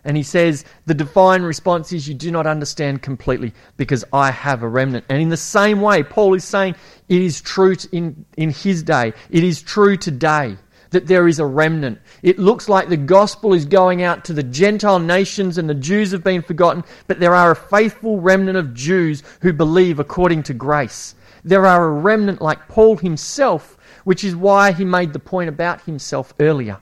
And 0.06 0.16
he 0.16 0.22
says, 0.22 0.64
the 0.86 0.94
divine 0.94 1.42
response 1.42 1.92
is, 1.92 2.06
You 2.06 2.14
do 2.14 2.30
not 2.30 2.46
understand 2.46 3.02
completely 3.02 3.52
because 3.76 4.04
I 4.12 4.30
have 4.30 4.62
a 4.62 4.68
remnant. 4.68 5.04
And 5.08 5.20
in 5.20 5.30
the 5.30 5.36
same 5.36 5.80
way, 5.80 6.04
Paul 6.04 6.34
is 6.34 6.44
saying 6.44 6.76
it 7.08 7.20
is 7.20 7.40
true 7.40 7.74
in, 7.90 8.24
in 8.36 8.50
his 8.50 8.84
day, 8.84 9.12
it 9.30 9.42
is 9.42 9.60
true 9.60 9.96
today 9.96 10.56
that 10.90 11.08
there 11.08 11.26
is 11.26 11.40
a 11.40 11.44
remnant. 11.44 11.98
It 12.22 12.38
looks 12.38 12.68
like 12.68 12.88
the 12.88 12.96
gospel 12.96 13.52
is 13.52 13.66
going 13.66 14.04
out 14.04 14.24
to 14.26 14.32
the 14.32 14.44
Gentile 14.44 15.00
nations 15.00 15.58
and 15.58 15.68
the 15.68 15.74
Jews 15.74 16.12
have 16.12 16.22
been 16.22 16.40
forgotten, 16.40 16.84
but 17.08 17.18
there 17.18 17.34
are 17.34 17.50
a 17.50 17.56
faithful 17.56 18.20
remnant 18.20 18.56
of 18.56 18.74
Jews 18.74 19.24
who 19.40 19.52
believe 19.52 19.98
according 19.98 20.44
to 20.44 20.54
grace. 20.54 21.16
There 21.42 21.66
are 21.66 21.84
a 21.84 21.90
remnant 21.90 22.40
like 22.40 22.68
Paul 22.68 22.96
himself, 22.96 23.76
which 24.04 24.22
is 24.22 24.36
why 24.36 24.70
he 24.70 24.84
made 24.84 25.12
the 25.12 25.18
point 25.18 25.48
about 25.48 25.80
himself 25.80 26.32
earlier, 26.38 26.78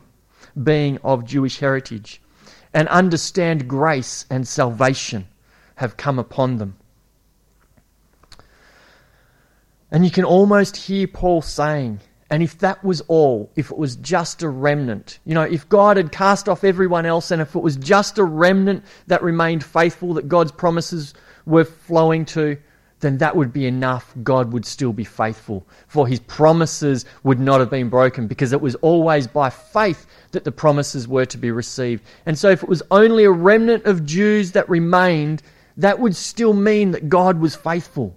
being 0.63 0.99
of 1.03 1.25
Jewish 1.25 1.59
heritage 1.59 2.21
and 2.75 2.89
understand 2.89 3.69
grace 3.69 4.27
and 4.29 4.47
salvation 4.47 5.27
have 5.77 5.97
come 5.97 6.19
upon 6.19 6.59
them. 6.59 6.77
And 9.91 10.05
you 10.05 10.11
can 10.11 10.25
almost 10.25 10.77
hear 10.77 11.07
Paul 11.07 11.41
saying, 11.41 12.01
and 12.29 12.43
if 12.43 12.59
that 12.59 12.83
was 12.83 13.01
all, 13.03 13.53
if 13.55 13.71
it 13.71 13.79
was 13.79 13.95
just 13.97 14.43
a 14.43 14.49
remnant, 14.49 15.21
you 15.25 15.35
know, 15.35 15.43
if 15.43 15.69
God 15.69 15.97
had 15.97 16.11
cast 16.11 16.49
off 16.49 16.65
everyone 16.65 17.07
else 17.07 17.31
and 17.31 17.41
if 17.41 17.55
it 17.55 17.61
was 17.61 17.77
just 17.77 18.19
a 18.19 18.25
remnant 18.25 18.85
that 19.07 19.23
remained 19.23 19.63
faithful, 19.63 20.15
that 20.15 20.29
God's 20.29 20.51
promises 20.51 21.15
were 21.47 21.65
flowing 21.65 22.25
to, 22.27 22.57
then 23.05 23.19
that 23.19 23.37
would 23.37 23.53
be 23.53 23.67
enough. 23.67 24.15
God 24.23 24.53
would 24.53 24.65
still 24.65 24.93
be 24.93 25.05
faithful, 25.05 25.67
for 25.89 26.07
his 26.07 26.21
promises 26.21 27.05
would 27.23 27.39
not 27.39 27.61
have 27.61 27.71
been 27.71 27.91
broken 27.91 28.27
because 28.27 28.53
it 28.53 28.61
was 28.61 28.75
always 28.77 29.27
by 29.27 29.51
faith 29.51 30.07
that 30.33 30.45
the 30.45 30.53
promises 30.53 31.07
were 31.07 31.27
to 31.27 31.37
be 31.37 31.51
received. 31.51 32.03
And 32.25 32.39
so, 32.39 32.49
if 32.49 32.63
it 32.63 32.69
was 32.69 32.83
only 32.91 33.25
a 33.25 33.31
remnant 33.31 33.85
of 33.85 34.07
Jews 34.07 34.53
that 34.53 34.69
remained, 34.71 35.43
that 35.77 35.99
would 35.99 36.17
still 36.17 36.55
mean 36.55 36.93
that 36.93 37.11
God 37.11 37.39
was 37.39 37.55
faithful. 37.55 38.17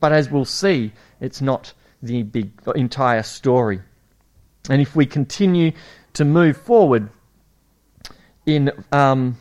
But 0.00 0.12
as 0.12 0.30
we'll 0.30 0.44
see, 0.44 0.92
it's 1.20 1.40
not 1.40 1.72
the 2.02 2.22
big 2.22 2.50
entire 2.74 3.22
story. 3.22 3.80
And 4.68 4.82
if 4.82 4.94
we 4.94 5.06
continue 5.06 5.72
to 6.14 6.24
move 6.24 6.56
forward 6.56 7.08
in 8.44 8.70
um, 8.92 9.38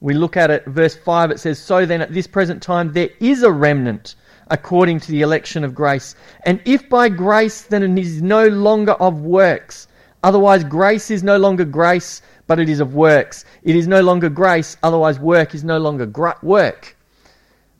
we 0.00 0.14
look 0.14 0.36
at 0.36 0.50
it, 0.50 0.64
verse 0.66 0.94
5, 0.94 1.30
it 1.30 1.40
says, 1.40 1.58
So 1.58 1.86
then 1.86 2.02
at 2.02 2.12
this 2.12 2.26
present 2.26 2.62
time 2.62 2.92
there 2.92 3.10
is 3.20 3.42
a 3.42 3.50
remnant 3.50 4.14
according 4.48 5.00
to 5.00 5.10
the 5.10 5.22
election 5.22 5.64
of 5.64 5.74
grace. 5.74 6.14
And 6.44 6.60
if 6.64 6.88
by 6.88 7.08
grace, 7.08 7.62
then 7.62 7.82
it 7.82 7.98
is 7.98 8.22
no 8.22 8.46
longer 8.48 8.92
of 8.92 9.20
works. 9.20 9.88
Otherwise, 10.22 10.64
grace 10.64 11.10
is 11.10 11.22
no 11.22 11.36
longer 11.38 11.64
grace, 11.64 12.22
but 12.46 12.58
it 12.58 12.68
is 12.68 12.80
of 12.80 12.94
works. 12.94 13.44
It 13.62 13.76
is 13.76 13.86
no 13.86 14.02
longer 14.02 14.28
grace, 14.28 14.76
otherwise, 14.82 15.18
work 15.18 15.54
is 15.54 15.64
no 15.64 15.78
longer 15.78 16.06
gra- 16.06 16.38
work. 16.42 16.96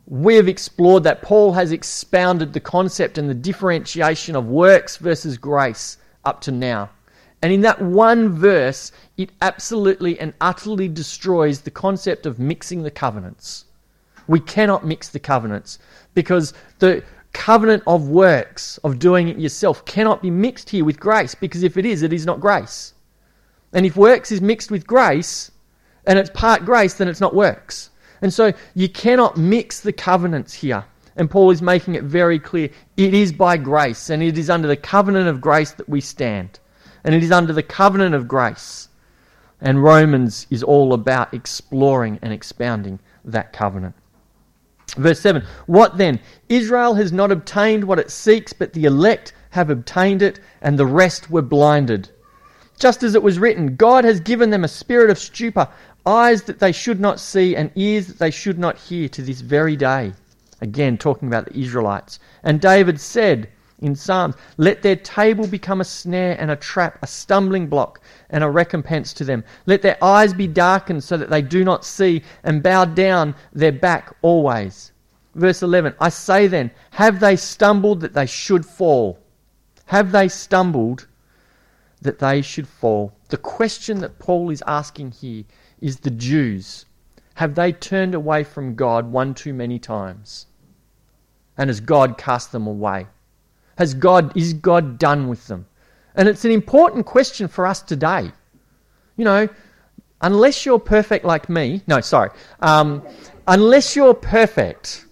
We 0.06 0.36
have 0.36 0.48
explored 0.48 1.04
that. 1.04 1.22
Paul 1.22 1.52
has 1.52 1.72
expounded 1.72 2.52
the 2.52 2.60
concept 2.60 3.18
and 3.18 3.28
the 3.28 3.34
differentiation 3.34 4.36
of 4.36 4.46
works 4.46 4.96
versus 4.96 5.36
grace 5.36 5.98
up 6.24 6.40
to 6.42 6.52
now. 6.52 6.90
And 7.46 7.52
in 7.52 7.60
that 7.60 7.80
one 7.80 8.30
verse, 8.30 8.90
it 9.16 9.30
absolutely 9.40 10.18
and 10.18 10.34
utterly 10.40 10.88
destroys 10.88 11.60
the 11.60 11.70
concept 11.70 12.26
of 12.26 12.40
mixing 12.40 12.82
the 12.82 12.90
covenants. 12.90 13.66
We 14.26 14.40
cannot 14.40 14.84
mix 14.84 15.10
the 15.10 15.20
covenants 15.20 15.78
because 16.12 16.54
the 16.80 17.04
covenant 17.32 17.84
of 17.86 18.08
works, 18.08 18.78
of 18.78 18.98
doing 18.98 19.28
it 19.28 19.38
yourself, 19.38 19.84
cannot 19.84 20.22
be 20.22 20.28
mixed 20.28 20.70
here 20.70 20.84
with 20.84 20.98
grace, 20.98 21.36
because 21.36 21.62
if 21.62 21.76
it 21.76 21.86
is, 21.86 22.02
it 22.02 22.12
is 22.12 22.26
not 22.26 22.40
grace. 22.40 22.94
And 23.72 23.86
if 23.86 23.96
works 23.96 24.32
is 24.32 24.40
mixed 24.40 24.72
with 24.72 24.84
grace, 24.84 25.52
and 26.04 26.18
it's 26.18 26.30
part 26.30 26.64
grace, 26.64 26.94
then 26.94 27.06
it's 27.06 27.20
not 27.20 27.32
works. 27.32 27.90
And 28.22 28.34
so 28.34 28.52
you 28.74 28.88
cannot 28.88 29.36
mix 29.36 29.78
the 29.78 29.92
covenants 29.92 30.52
here. 30.52 30.84
And 31.14 31.30
Paul 31.30 31.52
is 31.52 31.62
making 31.62 31.94
it 31.94 32.02
very 32.02 32.40
clear 32.40 32.70
it 32.96 33.14
is 33.14 33.30
by 33.30 33.56
grace, 33.56 34.10
and 34.10 34.20
it 34.20 34.36
is 34.36 34.50
under 34.50 34.66
the 34.66 34.76
covenant 34.76 35.28
of 35.28 35.40
grace 35.40 35.70
that 35.70 35.88
we 35.88 36.00
stand. 36.00 36.58
And 37.06 37.14
it 37.14 37.22
is 37.22 37.32
under 37.32 37.54
the 37.54 37.62
covenant 37.62 38.14
of 38.14 38.28
grace. 38.28 38.88
And 39.60 39.82
Romans 39.82 40.46
is 40.50 40.62
all 40.62 40.92
about 40.92 41.32
exploring 41.32 42.18
and 42.20 42.32
expounding 42.32 42.98
that 43.24 43.52
covenant. 43.54 43.94
Verse 44.96 45.20
7 45.20 45.42
What 45.66 45.96
then? 45.96 46.20
Israel 46.48 46.94
has 46.94 47.12
not 47.12 47.32
obtained 47.32 47.84
what 47.84 47.98
it 47.98 48.10
seeks, 48.10 48.52
but 48.52 48.72
the 48.72 48.84
elect 48.84 49.32
have 49.50 49.70
obtained 49.70 50.20
it, 50.20 50.40
and 50.60 50.78
the 50.78 50.86
rest 50.86 51.30
were 51.30 51.42
blinded. 51.42 52.10
Just 52.78 53.02
as 53.02 53.14
it 53.14 53.22
was 53.22 53.38
written, 53.38 53.76
God 53.76 54.04
has 54.04 54.20
given 54.20 54.50
them 54.50 54.64
a 54.64 54.68
spirit 54.68 55.08
of 55.08 55.18
stupor, 55.18 55.68
eyes 56.04 56.42
that 56.42 56.58
they 56.58 56.72
should 56.72 57.00
not 57.00 57.18
see, 57.20 57.56
and 57.56 57.70
ears 57.74 58.06
that 58.08 58.18
they 58.18 58.30
should 58.30 58.58
not 58.58 58.76
hear 58.76 59.08
to 59.08 59.22
this 59.22 59.40
very 59.40 59.76
day. 59.76 60.12
Again, 60.60 60.98
talking 60.98 61.28
about 61.28 61.46
the 61.46 61.58
Israelites. 61.58 62.18
And 62.42 62.60
David 62.60 63.00
said 63.00 63.48
in 63.80 63.94
Psalms, 63.94 64.34
Let 64.56 64.82
their 64.82 64.96
table 64.96 65.46
become 65.46 65.80
a 65.80 65.84
snare 65.84 66.36
and 66.40 66.50
a 66.50 66.56
trap, 66.56 66.98
a 67.02 67.06
stumbling 67.06 67.66
block 67.66 68.00
and 68.30 68.42
a 68.42 68.48
recompense 68.48 69.12
to 69.14 69.24
them. 69.24 69.44
Let 69.66 69.82
their 69.82 70.02
eyes 70.02 70.32
be 70.32 70.46
darkened 70.46 71.04
so 71.04 71.16
that 71.18 71.28
they 71.28 71.42
do 71.42 71.62
not 71.64 71.84
see, 71.84 72.22
and 72.42 72.62
bow 72.62 72.86
down 72.86 73.34
their 73.52 73.72
back 73.72 74.14
always. 74.22 74.92
Verse 75.34 75.62
11 75.62 75.94
I 76.00 76.08
say 76.08 76.46
then, 76.46 76.70
have 76.92 77.20
they 77.20 77.36
stumbled 77.36 78.00
that 78.00 78.14
they 78.14 78.26
should 78.26 78.64
fall? 78.64 79.18
Have 79.86 80.10
they 80.10 80.28
stumbled 80.28 81.06
that 82.00 82.18
they 82.18 82.40
should 82.40 82.66
fall? 82.66 83.12
The 83.28 83.36
question 83.36 84.00
that 84.00 84.18
Paul 84.18 84.50
is 84.50 84.62
asking 84.66 85.12
here 85.12 85.44
is 85.80 85.98
the 85.98 86.10
Jews. 86.10 86.86
Have 87.34 87.54
they 87.54 87.72
turned 87.72 88.14
away 88.14 88.42
from 88.44 88.74
God 88.74 89.12
one 89.12 89.34
too 89.34 89.52
many 89.52 89.78
times? 89.78 90.46
And 91.58 91.68
has 91.68 91.80
God 91.80 92.16
cast 92.16 92.52
them 92.52 92.66
away? 92.66 93.06
Has 93.76 93.94
God, 93.94 94.36
is 94.36 94.54
God 94.54 94.98
done 94.98 95.28
with 95.28 95.46
them? 95.46 95.66
And 96.14 96.28
it's 96.28 96.44
an 96.44 96.50
important 96.50 97.06
question 97.06 97.46
for 97.46 97.66
us 97.66 97.82
today. 97.82 98.32
You 99.16 99.24
know, 99.24 99.48
unless 100.20 100.66
you're 100.66 100.78
perfect 100.78 101.24
like 101.24 101.48
me, 101.48 101.82
no, 101.86 102.00
sorry, 102.00 102.30
um, 102.60 103.02
unless 103.46 103.94
you're 103.94 104.14
perfect, 104.14 105.06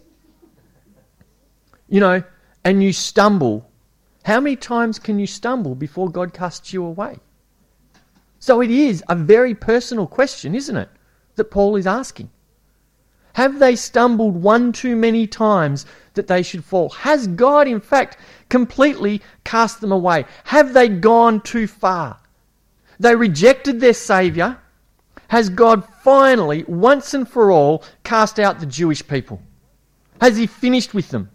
you 1.88 2.00
know, 2.00 2.22
and 2.64 2.82
you 2.82 2.92
stumble, 2.92 3.70
how 4.24 4.40
many 4.40 4.56
times 4.56 4.98
can 4.98 5.18
you 5.18 5.26
stumble 5.26 5.74
before 5.74 6.08
God 6.08 6.32
casts 6.32 6.72
you 6.72 6.84
away? 6.84 7.18
So 8.38 8.60
it 8.60 8.70
is 8.70 9.02
a 9.08 9.14
very 9.14 9.54
personal 9.54 10.06
question, 10.06 10.54
isn't 10.54 10.76
it, 10.76 10.88
that 11.36 11.50
Paul 11.50 11.76
is 11.76 11.86
asking. 11.86 12.30
Have 13.34 13.58
they 13.58 13.76
stumbled 13.76 14.36
one 14.36 14.72
too 14.72 14.96
many 14.96 15.26
times 15.26 15.86
that 16.14 16.26
they 16.26 16.42
should 16.42 16.64
fall? 16.64 16.90
Has 16.90 17.26
God, 17.26 17.68
in 17.68 17.80
fact, 17.80 18.16
completely 18.48 19.22
cast 19.44 19.80
them 19.80 19.92
away? 19.92 20.24
Have 20.44 20.72
they 20.72 20.88
gone 20.88 21.40
too 21.40 21.66
far? 21.66 22.18
They 22.98 23.14
rejected 23.14 23.80
their 23.80 23.94
Saviour. 23.94 24.58
Has 25.28 25.48
God 25.48 25.84
finally, 26.02 26.64
once 26.64 27.14
and 27.14 27.28
for 27.28 27.50
all, 27.50 27.82
cast 28.04 28.38
out 28.38 28.60
the 28.60 28.66
Jewish 28.66 29.06
people? 29.06 29.40
Has 30.20 30.36
He 30.36 30.46
finished 30.46 30.94
with 30.94 31.08
them? 31.10 31.30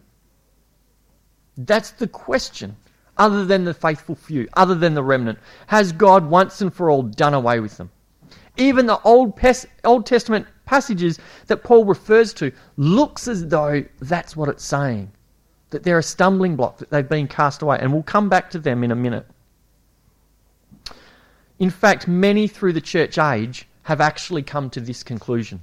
That's 1.57 1.91
the 1.91 2.07
question, 2.07 2.77
other 3.17 3.43
than 3.43 3.65
the 3.65 3.73
faithful 3.73 4.15
few, 4.15 4.47
other 4.53 4.75
than 4.75 4.93
the 4.93 5.03
remnant. 5.03 5.39
Has 5.67 5.91
God 5.91 6.29
once 6.29 6.61
and 6.61 6.73
for 6.73 6.89
all 6.89 7.03
done 7.03 7.33
away 7.33 7.59
with 7.59 7.75
them? 7.77 7.91
Even 8.55 8.85
the 8.85 9.01
Old, 9.01 9.37
Old 9.83 10.05
Testament 10.05 10.47
passages 10.69 11.17
that 11.47 11.63
Paul 11.63 11.83
refers 11.83 12.31
to 12.35 12.51
looks 12.77 13.27
as 13.27 13.47
though 13.47 13.83
that's 14.01 14.37
what 14.37 14.49
it's 14.49 14.63
saying. 14.63 15.11
That 15.71 15.81
they're 15.81 15.97
a 15.97 16.03
stumbling 16.03 16.55
block, 16.55 16.77
that 16.77 16.91
they've 16.91 17.09
been 17.09 17.27
cast 17.27 17.63
away. 17.63 17.79
And 17.81 17.91
we'll 17.91 18.03
come 18.03 18.29
back 18.29 18.51
to 18.51 18.59
them 18.59 18.83
in 18.83 18.91
a 18.91 18.95
minute. 18.95 19.25
In 21.57 21.71
fact, 21.71 22.07
many 22.07 22.47
through 22.47 22.73
the 22.73 22.81
church 22.81 23.17
age 23.17 23.67
have 23.83 23.99
actually 23.99 24.43
come 24.43 24.69
to 24.69 24.79
this 24.79 25.01
conclusion 25.01 25.59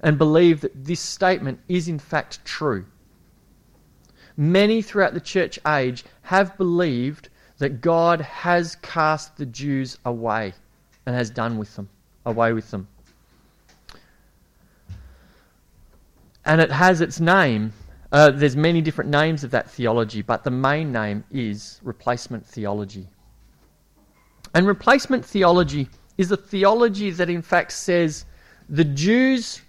and 0.00 0.18
believe 0.18 0.60
that 0.62 0.84
this 0.84 1.00
statement 1.00 1.60
is 1.68 1.86
in 1.86 2.00
fact 2.00 2.44
true. 2.44 2.84
Many 4.36 4.82
throughout 4.82 5.14
the 5.14 5.20
church 5.20 5.60
age 5.68 6.04
have 6.22 6.58
believed 6.58 7.28
that 7.58 7.80
God 7.80 8.20
has 8.20 8.74
cast 8.82 9.36
the 9.36 9.46
Jews 9.46 9.98
away 10.04 10.52
and 11.06 11.14
has 11.14 11.30
done 11.30 11.58
with 11.58 11.76
them, 11.76 11.88
away 12.26 12.52
with 12.52 12.72
them. 12.72 12.88
And 16.44 16.60
it 16.60 16.70
has 16.70 17.00
its 17.00 17.20
name. 17.20 17.72
Uh, 18.10 18.30
there's 18.30 18.56
many 18.56 18.80
different 18.80 19.10
names 19.10 19.44
of 19.44 19.50
that 19.52 19.70
theology, 19.70 20.22
but 20.22 20.44
the 20.44 20.50
main 20.50 20.92
name 20.92 21.24
is 21.30 21.80
replacement 21.82 22.44
theology. 22.44 23.08
And 24.54 24.66
replacement 24.66 25.24
theology 25.24 25.88
is 26.18 26.30
a 26.30 26.36
theology 26.36 27.10
that, 27.10 27.30
in 27.30 27.42
fact, 27.42 27.72
says 27.72 28.26
the 28.68 28.84
Jews 28.84 29.62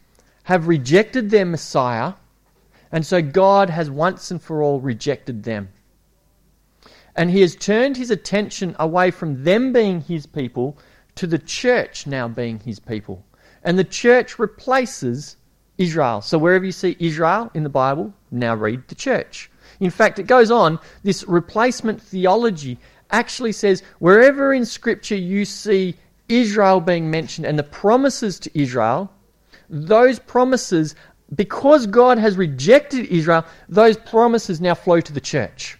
have 0.43 0.67
rejected 0.67 1.29
their 1.29 1.45
Messiah, 1.45 2.13
and 2.91 3.05
so 3.05 3.21
God 3.21 3.69
has 3.69 3.89
once 3.89 4.29
and 4.29 4.41
for 4.41 4.61
all 4.61 4.81
rejected 4.81 5.43
them. 5.43 5.69
And 7.15 7.29
he 7.29 7.41
has 7.41 7.55
turned 7.55 7.95
his 7.95 8.11
attention 8.11 8.75
away 8.79 9.11
from 9.11 9.43
them 9.43 9.71
being 9.71 10.01
his 10.01 10.25
people 10.25 10.77
to 11.15 11.27
the 11.27 11.37
church 11.37 12.07
now 12.07 12.27
being 12.27 12.59
his 12.59 12.79
people. 12.79 13.23
And 13.63 13.79
the 13.79 13.83
church 13.83 14.39
replaces 14.39 15.37
Israel. 15.77 16.21
So 16.21 16.37
wherever 16.37 16.65
you 16.65 16.71
see 16.71 16.95
Israel 16.99 17.49
in 17.53 17.63
the 17.63 17.69
Bible, 17.69 18.13
now 18.31 18.55
read 18.55 18.87
the 18.87 18.95
church. 18.95 19.49
In 19.79 19.89
fact, 19.89 20.19
it 20.19 20.27
goes 20.27 20.51
on, 20.51 20.79
this 21.03 21.23
replacement 21.27 22.01
theology 22.01 22.77
actually 23.11 23.51
says 23.51 23.83
wherever 23.99 24.53
in 24.53 24.65
Scripture 24.65 25.15
you 25.15 25.45
see 25.45 25.95
Israel 26.29 26.79
being 26.79 27.09
mentioned 27.09 27.45
and 27.45 27.57
the 27.57 27.63
promises 27.63 28.39
to 28.39 28.59
Israel, 28.59 29.11
those 29.69 30.19
promises, 30.19 30.95
because 31.35 31.87
God 31.87 32.17
has 32.17 32.37
rejected 32.37 33.05
Israel, 33.07 33.45
those 33.69 33.97
promises 33.97 34.61
now 34.61 34.75
flow 34.75 35.01
to 35.01 35.13
the 35.13 35.21
church. 35.21 35.77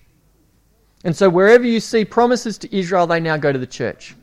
And 1.04 1.16
so 1.16 1.30
wherever 1.30 1.66
you 1.66 1.80
see 1.80 2.06
promises 2.06 2.58
to 2.60 2.76
Israel, 2.76 3.08
they 3.08 3.20
now 3.20 3.38
go 3.38 3.52
to 3.52 3.60
the 3.60 3.68
church. 3.68 4.16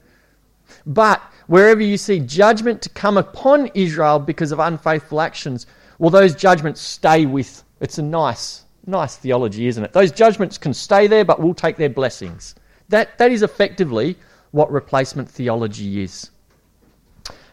But 0.87 1.21
wherever 1.50 1.83
you 1.83 1.97
see 1.97 2.21
judgment 2.21 2.80
to 2.80 2.88
come 2.90 3.19
upon 3.19 3.66
Israel 3.75 4.21
because 4.21 4.52
of 4.52 4.61
unfaithful 4.61 5.21
actions, 5.21 5.66
well, 5.99 6.09
those 6.09 6.33
judgments 6.37 6.80
stay 6.80 7.26
with. 7.26 7.64
It's 7.80 7.99
a 7.99 8.02
nice, 8.02 8.62
nice 8.87 9.16
theology, 9.16 9.66
isn't 9.66 9.83
it? 9.83 9.92
Those 9.92 10.12
judgments 10.12 10.57
can 10.59 10.73
stay 10.73 11.09
there, 11.09 11.25
but 11.25 11.40
we'll 11.40 11.54
take 11.54 11.76
their 11.76 11.90
blessings. 11.90 12.54
That, 12.88 13.19
that 13.19 13.33
is 13.33 13.42
effectively 13.42 14.16
what 14.52 14.71
replacement 14.71 15.28
theology 15.28 16.04
is. 16.04 16.30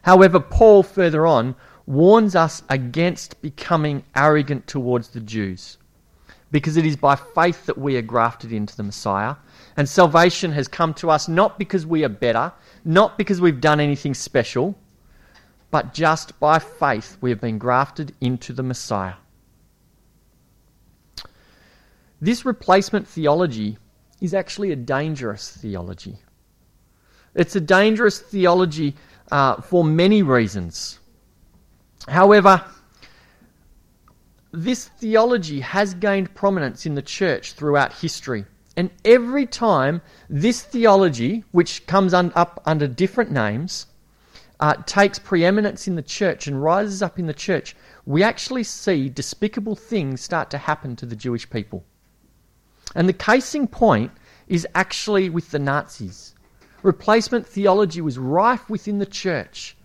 However, 0.04 0.40
Paul 0.40 0.84
further 0.84 1.26
on 1.26 1.56
warns 1.88 2.36
us 2.36 2.62
against 2.70 3.42
becoming 3.42 4.04
arrogant 4.16 4.68
towards 4.68 5.08
the 5.08 5.22
Jews 5.22 5.80
because 6.52 6.78
it 6.78 6.86
is 6.86 6.96
by 6.96 7.16
faith 7.16 7.66
that 7.66 7.78
we 7.78 7.98
are 7.98 8.02
grafted 8.02 8.52
into 8.52 8.76
the 8.76 8.84
Messiah. 8.84 9.36
And 9.76 9.88
salvation 9.88 10.52
has 10.54 10.68
come 10.68 10.94
to 10.96 11.10
us 11.10 11.28
not 11.28 11.60
because 11.60 11.86
we 11.86 12.04
are 12.04 12.10
better, 12.10 12.52
not 12.86 13.18
because 13.18 13.42
we've 13.42 13.62
done 13.62 13.80
anything 13.80 14.14
special, 14.14 14.78
but 15.72 15.94
just 15.94 16.40
by 16.40 16.60
faith 16.60 17.18
we 17.22 17.30
have 17.30 17.42
been 17.42 17.58
grafted 17.58 18.16
into 18.22 18.54
the 18.54 18.64
Messiah. 18.64 19.16
This 22.22 22.46
replacement 22.46 23.08
theology 23.08 23.78
is 24.22 24.34
actually 24.34 24.72
a 24.72 24.76
dangerous 24.76 25.52
theology. 25.52 26.18
It's 27.36 27.56
a 27.56 27.62
dangerous 27.62 28.20
theology 28.20 28.96
uh, 29.32 29.62
for 29.62 29.84
many 29.84 30.24
reasons. 30.24 31.00
However, 32.08 32.64
this 34.52 34.86
theology 34.86 35.60
has 35.60 35.94
gained 35.94 36.34
prominence 36.34 36.86
in 36.86 36.96
the 36.96 37.02
church 37.02 37.54
throughout 37.54 37.94
history. 37.94 38.46
And 38.76 38.90
every 39.04 39.46
time 39.46 40.02
this 40.30 40.62
theology, 40.62 41.44
which 41.52 41.86
comes 41.88 42.14
un- 42.14 42.32
up 42.36 42.62
under 42.66 42.88
different 42.88 43.32
names, 43.32 43.88
uh, 44.60 44.76
takes 44.86 45.20
preeminence 45.20 45.88
in 45.88 45.96
the 45.96 46.02
church 46.02 46.48
and 46.48 46.62
rises 46.62 47.02
up 47.02 47.20
in 47.20 47.28
the 47.28 47.34
church, 47.34 47.76
we 48.06 48.24
actually 48.24 48.64
see 48.64 49.10
despicable 49.10 49.76
things 49.76 50.22
start 50.22 50.50
to 50.52 50.58
happen 50.58 50.96
to 50.96 51.06
the 51.06 51.16
Jewish 51.16 51.50
people. 51.50 51.84
And 52.96 53.08
the 53.08 53.14
casing 53.14 53.68
point 53.68 54.12
is 54.48 54.68
actually 54.74 55.30
with 55.30 55.52
the 55.52 55.60
Nazis. 55.60 56.34
Replacement 56.84 57.46
theology 57.46 58.02
was 58.02 58.18
rife 58.18 58.70
within 58.70 59.00
the 59.00 59.06
church. 59.06 59.77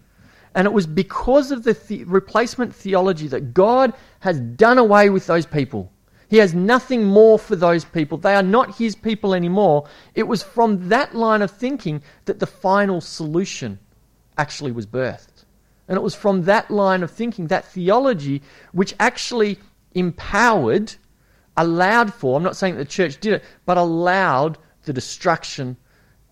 And 0.54 0.66
it 0.66 0.72
was 0.72 0.86
because 0.86 1.50
of 1.50 1.64
the, 1.64 1.72
the 1.72 2.04
replacement 2.04 2.74
theology 2.74 3.26
that 3.28 3.54
God 3.54 3.94
has 4.20 4.40
done 4.40 4.78
away 4.78 5.10
with 5.10 5.26
those 5.26 5.46
people. 5.46 5.90
He 6.28 6.38
has 6.38 6.54
nothing 6.54 7.04
more 7.04 7.38
for 7.38 7.56
those 7.56 7.84
people. 7.84 8.18
They 8.18 8.34
are 8.34 8.42
not 8.42 8.76
his 8.76 8.94
people 8.94 9.34
anymore. 9.34 9.86
It 10.14 10.22
was 10.22 10.42
from 10.42 10.88
that 10.88 11.14
line 11.14 11.42
of 11.42 11.50
thinking 11.50 12.02
that 12.24 12.38
the 12.38 12.46
final 12.46 13.00
solution 13.00 13.78
actually 14.38 14.72
was 14.72 14.86
birthed. 14.86 15.44
And 15.88 15.96
it 15.96 16.02
was 16.02 16.14
from 16.14 16.44
that 16.44 16.70
line 16.70 17.02
of 17.02 17.10
thinking, 17.10 17.48
that 17.48 17.66
theology, 17.66 18.40
which 18.72 18.94
actually 18.98 19.58
empowered, 19.94 20.94
allowed 21.56 22.14
for, 22.14 22.36
I'm 22.36 22.42
not 22.42 22.56
saying 22.56 22.76
the 22.76 22.84
church 22.84 23.20
did 23.20 23.34
it, 23.34 23.44
but 23.66 23.76
allowed 23.76 24.56
the 24.84 24.92
destruction 24.92 25.76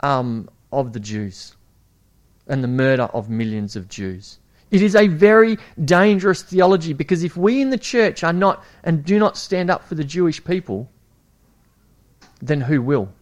um, 0.01 0.49
of 0.73 0.95
the 0.95 1.01
Jews 1.01 1.57
and 2.51 2.63
the 2.63 2.69
murder 2.69 3.05
of 3.05 3.31
millions 3.31 3.77
of 3.77 3.89
Jews. 3.89 4.39
It 4.71 4.83
is 4.83 4.95
a 4.95 5.09
very 5.09 5.59
dangerous 5.85 6.43
theology 6.43 6.93
because 6.93 7.25
if 7.25 7.37
we 7.37 7.61
in 7.61 7.71
the 7.71 7.79
church 7.79 8.23
are 8.23 8.33
not 8.33 8.65
and 8.85 9.05
do 9.05 9.19
not 9.19 9.37
stand 9.37 9.71
up 9.71 9.85
for 9.85 9.95
the 9.95 10.05
Jewish 10.05 10.43
people, 10.45 10.89
then 12.41 12.61
who 12.61 12.81
will? 12.81 13.13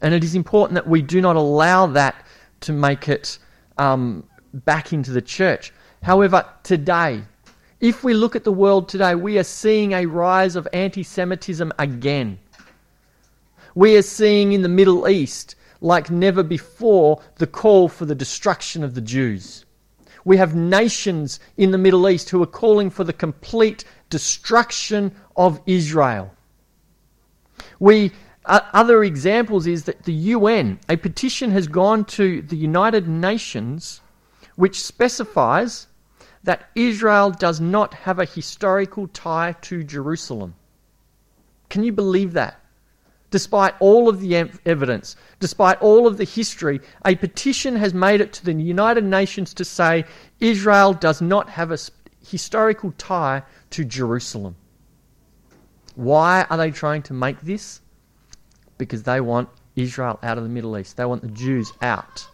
And 0.00 0.14
it 0.14 0.22
is 0.22 0.34
important 0.34 0.74
that 0.74 0.86
we 0.86 1.02
do 1.02 1.20
not 1.20 1.36
allow 1.36 1.86
that 1.86 2.14
to 2.60 2.72
make 2.72 3.08
it 3.08 3.38
um, 3.78 4.24
back 4.52 4.92
into 4.92 5.10
the 5.10 5.22
church. 5.22 5.72
However, 6.02 6.44
today, 6.62 7.22
if 7.80 8.04
we 8.04 8.14
look 8.14 8.36
at 8.36 8.44
the 8.44 8.52
world 8.52 8.88
today, 8.88 9.14
we 9.14 9.38
are 9.38 9.44
seeing 9.44 9.92
a 9.92 10.06
rise 10.06 10.54
of 10.54 10.68
anti 10.72 11.02
Semitism 11.02 11.72
again. 11.78 12.38
We 13.74 13.96
are 13.96 14.02
seeing 14.02 14.52
in 14.52 14.62
the 14.62 14.68
Middle 14.68 15.08
East 15.08 15.56
like 15.82 16.10
never 16.10 16.42
before 16.42 17.20
the 17.36 17.46
call 17.46 17.88
for 17.88 18.06
the 18.06 18.14
destruction 18.14 18.82
of 18.82 18.94
the 18.94 19.00
Jews. 19.00 19.66
We 20.24 20.36
have 20.36 20.54
nations 20.54 21.40
in 21.56 21.72
the 21.72 21.78
Middle 21.78 22.08
East 22.08 22.30
who 22.30 22.42
are 22.42 22.46
calling 22.46 22.88
for 22.88 23.04
the 23.04 23.12
complete 23.12 23.84
destruction 24.08 25.14
of 25.36 25.60
Israel. 25.66 26.32
We 27.80 28.12
uh, 28.44 28.60
other 28.72 29.04
examples 29.04 29.66
is 29.66 29.84
that 29.84 30.02
the 30.02 30.12
UN, 30.12 30.80
a 30.88 30.96
petition 30.96 31.52
has 31.52 31.68
gone 31.68 32.04
to 32.06 32.42
the 32.42 32.56
United 32.56 33.06
Nations 33.06 34.00
which 34.56 34.82
specifies 34.82 35.86
that 36.42 36.70
Israel 36.74 37.30
does 37.30 37.60
not 37.60 37.94
have 37.94 38.18
a 38.18 38.24
historical 38.24 39.06
tie 39.08 39.54
to 39.62 39.84
Jerusalem. 39.84 40.54
Can 41.68 41.84
you 41.84 41.92
believe 41.92 42.32
that? 42.32 42.61
Despite 43.32 43.74
all 43.80 44.10
of 44.10 44.20
the 44.20 44.50
evidence, 44.66 45.16
despite 45.40 45.80
all 45.80 46.06
of 46.06 46.18
the 46.18 46.24
history, 46.24 46.82
a 47.06 47.14
petition 47.14 47.74
has 47.76 47.94
made 47.94 48.20
it 48.20 48.34
to 48.34 48.44
the 48.44 48.52
United 48.52 49.04
Nations 49.04 49.54
to 49.54 49.64
say 49.64 50.04
Israel 50.38 50.92
does 50.92 51.22
not 51.22 51.48
have 51.48 51.72
a 51.72 51.78
historical 52.22 52.92
tie 52.98 53.42
to 53.70 53.86
Jerusalem. 53.86 54.54
Why 55.94 56.44
are 56.50 56.58
they 56.58 56.70
trying 56.70 57.00
to 57.04 57.14
make 57.14 57.40
this? 57.40 57.80
Because 58.76 59.02
they 59.02 59.22
want 59.22 59.48
Israel 59.76 60.18
out 60.22 60.36
of 60.36 60.44
the 60.44 60.50
Middle 60.50 60.76
East. 60.76 60.98
They 60.98 61.06
want 61.06 61.22
the 61.22 61.28
Jews 61.28 61.72
out. 61.80 62.28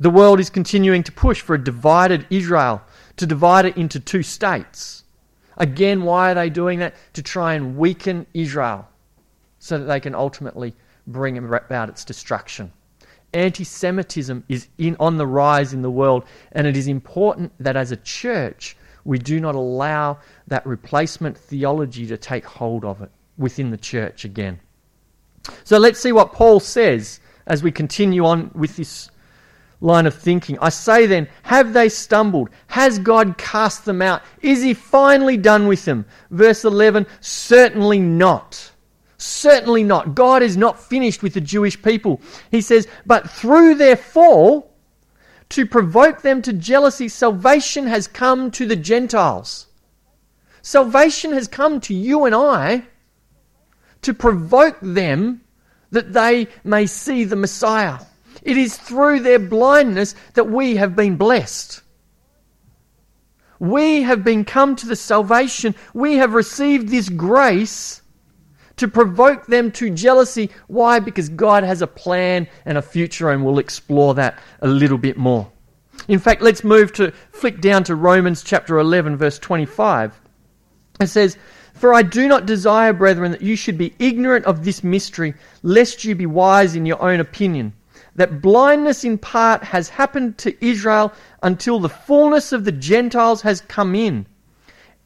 The 0.00 0.08
world 0.08 0.40
is 0.40 0.48
continuing 0.48 1.02
to 1.02 1.12
push 1.12 1.42
for 1.42 1.56
a 1.56 1.62
divided 1.62 2.26
Israel, 2.30 2.80
to 3.18 3.26
divide 3.26 3.66
it 3.66 3.76
into 3.76 4.00
two 4.00 4.22
states. 4.22 5.04
Again, 5.58 6.04
why 6.04 6.30
are 6.30 6.34
they 6.34 6.48
doing 6.48 6.78
that? 6.78 6.94
To 7.12 7.22
try 7.22 7.52
and 7.52 7.76
weaken 7.76 8.26
Israel 8.32 8.88
so 9.64 9.78
that 9.78 9.86
they 9.86 9.98
can 9.98 10.14
ultimately 10.14 10.74
bring 11.06 11.38
about 11.38 11.88
its 11.88 12.04
destruction. 12.04 12.70
Anti 13.32 13.64
Semitism 13.64 14.44
is 14.46 14.68
in, 14.76 14.94
on 15.00 15.16
the 15.16 15.26
rise 15.26 15.72
in 15.72 15.80
the 15.80 15.90
world, 15.90 16.24
and 16.52 16.66
it 16.66 16.76
is 16.76 16.86
important 16.86 17.50
that 17.58 17.74
as 17.74 17.90
a 17.90 17.96
church 17.96 18.76
we 19.06 19.18
do 19.18 19.40
not 19.40 19.54
allow 19.54 20.18
that 20.48 20.66
replacement 20.66 21.38
theology 21.38 22.06
to 22.06 22.18
take 22.18 22.44
hold 22.44 22.84
of 22.84 23.00
it 23.00 23.10
within 23.38 23.70
the 23.70 23.78
church 23.78 24.26
again. 24.26 24.60
So 25.64 25.78
let's 25.78 25.98
see 25.98 26.12
what 26.12 26.34
Paul 26.34 26.60
says 26.60 27.20
as 27.46 27.62
we 27.62 27.72
continue 27.72 28.26
on 28.26 28.50
with 28.54 28.76
this 28.76 29.10
line 29.80 30.04
of 30.04 30.14
thinking. 30.14 30.58
I 30.60 30.68
say 30.68 31.06
then, 31.06 31.26
have 31.42 31.72
they 31.72 31.88
stumbled? 31.88 32.50
Has 32.66 32.98
God 32.98 33.38
cast 33.38 33.86
them 33.86 34.02
out? 34.02 34.20
Is 34.42 34.62
he 34.62 34.74
finally 34.74 35.38
done 35.38 35.68
with 35.68 35.86
them? 35.86 36.04
Verse 36.30 36.66
11, 36.66 37.06
certainly 37.20 37.98
not. 37.98 38.72
Certainly 39.24 39.84
not. 39.84 40.14
God 40.14 40.42
is 40.42 40.54
not 40.54 40.78
finished 40.78 41.22
with 41.22 41.32
the 41.32 41.40
Jewish 41.40 41.80
people. 41.80 42.20
He 42.50 42.60
says, 42.60 42.86
But 43.06 43.30
through 43.30 43.76
their 43.76 43.96
fall, 43.96 44.70
to 45.48 45.64
provoke 45.64 46.20
them 46.20 46.42
to 46.42 46.52
jealousy, 46.52 47.08
salvation 47.08 47.86
has 47.86 48.06
come 48.06 48.50
to 48.50 48.66
the 48.66 48.76
Gentiles. 48.76 49.66
Salvation 50.60 51.32
has 51.32 51.48
come 51.48 51.80
to 51.80 51.94
you 51.94 52.26
and 52.26 52.34
I 52.34 52.84
to 54.02 54.12
provoke 54.12 54.76
them 54.82 55.40
that 55.90 56.12
they 56.12 56.48
may 56.62 56.84
see 56.84 57.24
the 57.24 57.34
Messiah. 57.34 58.00
It 58.42 58.58
is 58.58 58.76
through 58.76 59.20
their 59.20 59.38
blindness 59.38 60.14
that 60.34 60.50
we 60.50 60.76
have 60.76 60.94
been 60.94 61.16
blessed. 61.16 61.80
We 63.58 64.02
have 64.02 64.22
been 64.22 64.44
come 64.44 64.76
to 64.76 64.86
the 64.86 64.96
salvation. 64.96 65.74
We 65.94 66.16
have 66.16 66.34
received 66.34 66.88
this 66.88 67.08
grace 67.08 68.02
to 68.76 68.88
provoke 68.88 69.46
them 69.46 69.70
to 69.72 69.90
jealousy. 69.90 70.50
Why? 70.66 70.98
Because 70.98 71.28
God 71.28 71.64
has 71.64 71.82
a 71.82 71.86
plan 71.86 72.48
and 72.64 72.78
a 72.78 72.82
future, 72.82 73.30
and 73.30 73.44
we'll 73.44 73.58
explore 73.58 74.14
that 74.14 74.38
a 74.60 74.68
little 74.68 74.98
bit 74.98 75.16
more. 75.16 75.50
In 76.08 76.18
fact, 76.18 76.42
let's 76.42 76.64
move 76.64 76.92
to 76.94 77.12
flick 77.30 77.60
down 77.60 77.84
to 77.84 77.94
Romans 77.94 78.42
chapter 78.42 78.78
11, 78.78 79.16
verse 79.16 79.38
25. 79.38 80.20
It 81.00 81.06
says, 81.06 81.36
For 81.72 81.94
I 81.94 82.02
do 82.02 82.28
not 82.28 82.46
desire, 82.46 82.92
brethren, 82.92 83.30
that 83.32 83.42
you 83.42 83.56
should 83.56 83.78
be 83.78 83.94
ignorant 83.98 84.44
of 84.44 84.64
this 84.64 84.84
mystery, 84.84 85.34
lest 85.62 86.04
you 86.04 86.14
be 86.14 86.26
wise 86.26 86.74
in 86.74 86.86
your 86.86 87.00
own 87.02 87.20
opinion 87.20 87.72
that 88.16 88.40
blindness 88.40 89.04
in 89.04 89.18
part 89.18 89.62
has 89.64 89.88
happened 89.88 90.38
to 90.38 90.64
Israel 90.64 91.12
until 91.42 91.80
the 91.80 91.88
fullness 91.88 92.52
of 92.52 92.64
the 92.64 92.72
Gentiles 92.72 93.42
has 93.42 93.60
come 93.62 93.94
in. 93.94 94.26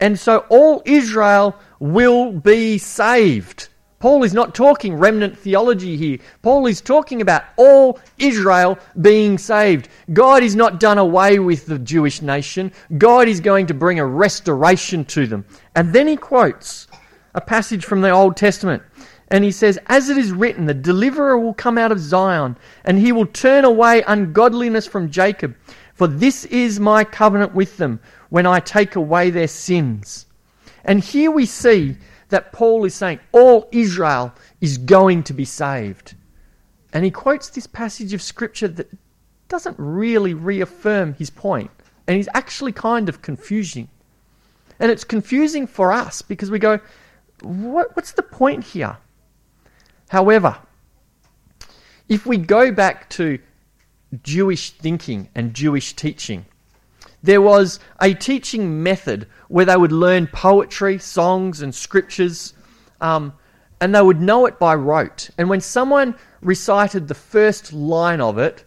And 0.01 0.19
so 0.19 0.45
all 0.49 0.83
Israel 0.85 1.57
will 1.81 2.33
be 2.33 2.79
saved. 2.79 3.69
Paul 3.99 4.23
is 4.23 4.33
not 4.33 4.55
talking 4.55 4.95
remnant 4.95 5.37
theology 5.37 5.97
here. 5.97 6.19
Paul 6.43 6.67
is 6.67 6.81
talking 6.81 7.21
about 7.21 7.43
all 7.57 7.99
Israel 8.17 8.79
being 9.01 9.39
saved. 9.39 9.89
God 10.13 10.45
is 10.45 10.55
not 10.55 10.79
done 10.79 10.99
away 10.99 11.41
with 11.41 11.67
the 11.67 11.81
Jewish 11.81 12.23
nation. 12.23 12.73
God 12.97 13.27
is 13.27 13.41
going 13.41 13.67
to 13.67 13.75
bring 13.75 13.99
a 13.99 14.07
restoration 14.07 15.05
to 15.07 15.27
them. 15.27 15.45
And 15.75 15.93
then 15.93 16.07
he 16.07 16.17
quotes 16.17 16.87
a 17.35 17.41
passage 17.41 17.85
from 17.85 18.01
the 18.01 18.11
Old 18.11 18.37
Testament. 18.37 18.85
And 19.31 19.43
he 19.43 19.51
says, 19.51 19.81
As 19.87 20.09
it 20.09 20.17
is 20.17 20.31
written, 20.31 20.67
the 20.67 20.75
deliverer 20.75 21.37
will 21.37 21.55
come 21.55 21.77
out 21.77 21.93
of 21.93 21.99
Zion, 21.99 22.57
and 22.85 22.99
he 22.99 23.13
will 23.13 23.27
turn 23.27 23.65
away 23.65 24.03
ungodliness 24.07 24.87
from 24.87 25.11
Jacob. 25.11 25.57
For 25.95 26.07
this 26.07 26.45
is 26.47 26.79
my 26.79 27.03
covenant 27.03 27.53
with 27.53 27.77
them 27.77 27.99
when 28.31 28.47
I 28.47 28.61
take 28.61 28.97
away 28.97 29.31
their 29.31 29.49
sins. 29.49 30.27
And 30.85 31.01
here 31.01 31.31
we 31.31 31.47
see 31.47 31.97
that 32.29 32.53
Paul 32.53 32.85
is 32.85 32.95
saying 32.95 33.21
all 33.33 33.69
Israel 33.73 34.33
is 34.61 34.79
going 34.79 35.23
to 35.25 35.33
be 35.33 35.45
saved. 35.45 36.15
And 36.93 37.05
he 37.05 37.11
quotes 37.11 37.49
this 37.49 37.67
passage 37.67 38.13
of 38.15 38.23
Scripture 38.23 38.69
that 38.69 38.91
doesn't 39.49 39.77
really 39.79 40.35
reaffirm 40.35 41.15
his 41.15 41.31
point, 41.31 41.71
and 42.07 42.17
he's 42.17 42.29
actually 42.35 42.73
kind 42.73 43.09
of 43.09 43.23
confusing. 43.23 43.89
And 44.79 44.91
it's 44.91 45.05
confusing 45.05 45.67
for 45.67 45.91
us 45.93 46.23
because 46.23 46.51
we 46.51 46.59
go, 46.59 46.81
what, 47.43 47.95
what's 47.97 48.13
the 48.13 48.23
point 48.23 48.65
here? 48.65 48.97
However, 50.09 50.57
if 52.09 52.25
we 52.25 52.37
go 52.39 52.73
back 52.73 53.09
to 53.11 53.39
Jewish 54.23 54.71
thinking 54.71 55.29
and 55.35 55.53
Jewish 55.53 55.95
teaching, 55.95 56.47
there 57.23 57.41
was 57.41 57.81
a 58.01 58.15
teaching 58.15 58.83
method 58.83 59.27
where 59.49 59.65
they 59.65 59.77
would 59.77 59.93
learn 59.93 60.27
poetry, 60.29 60.99
songs, 60.99 61.63
and 61.63 61.75
scriptures, 61.75 62.55
um, 63.01 63.33
and 63.81 63.95
they 63.95 64.03
would 64.03 64.21
know 64.21 64.47
it 64.47 64.59
by 64.59 64.75
rote. 64.75 65.31
And 65.39 65.49
when 65.49 65.61
someone 65.61 66.17
recited 66.41 67.09
the 67.09 67.15
first 67.15 67.73
line 67.73 68.21
of 68.21 68.39
it, 68.39 68.65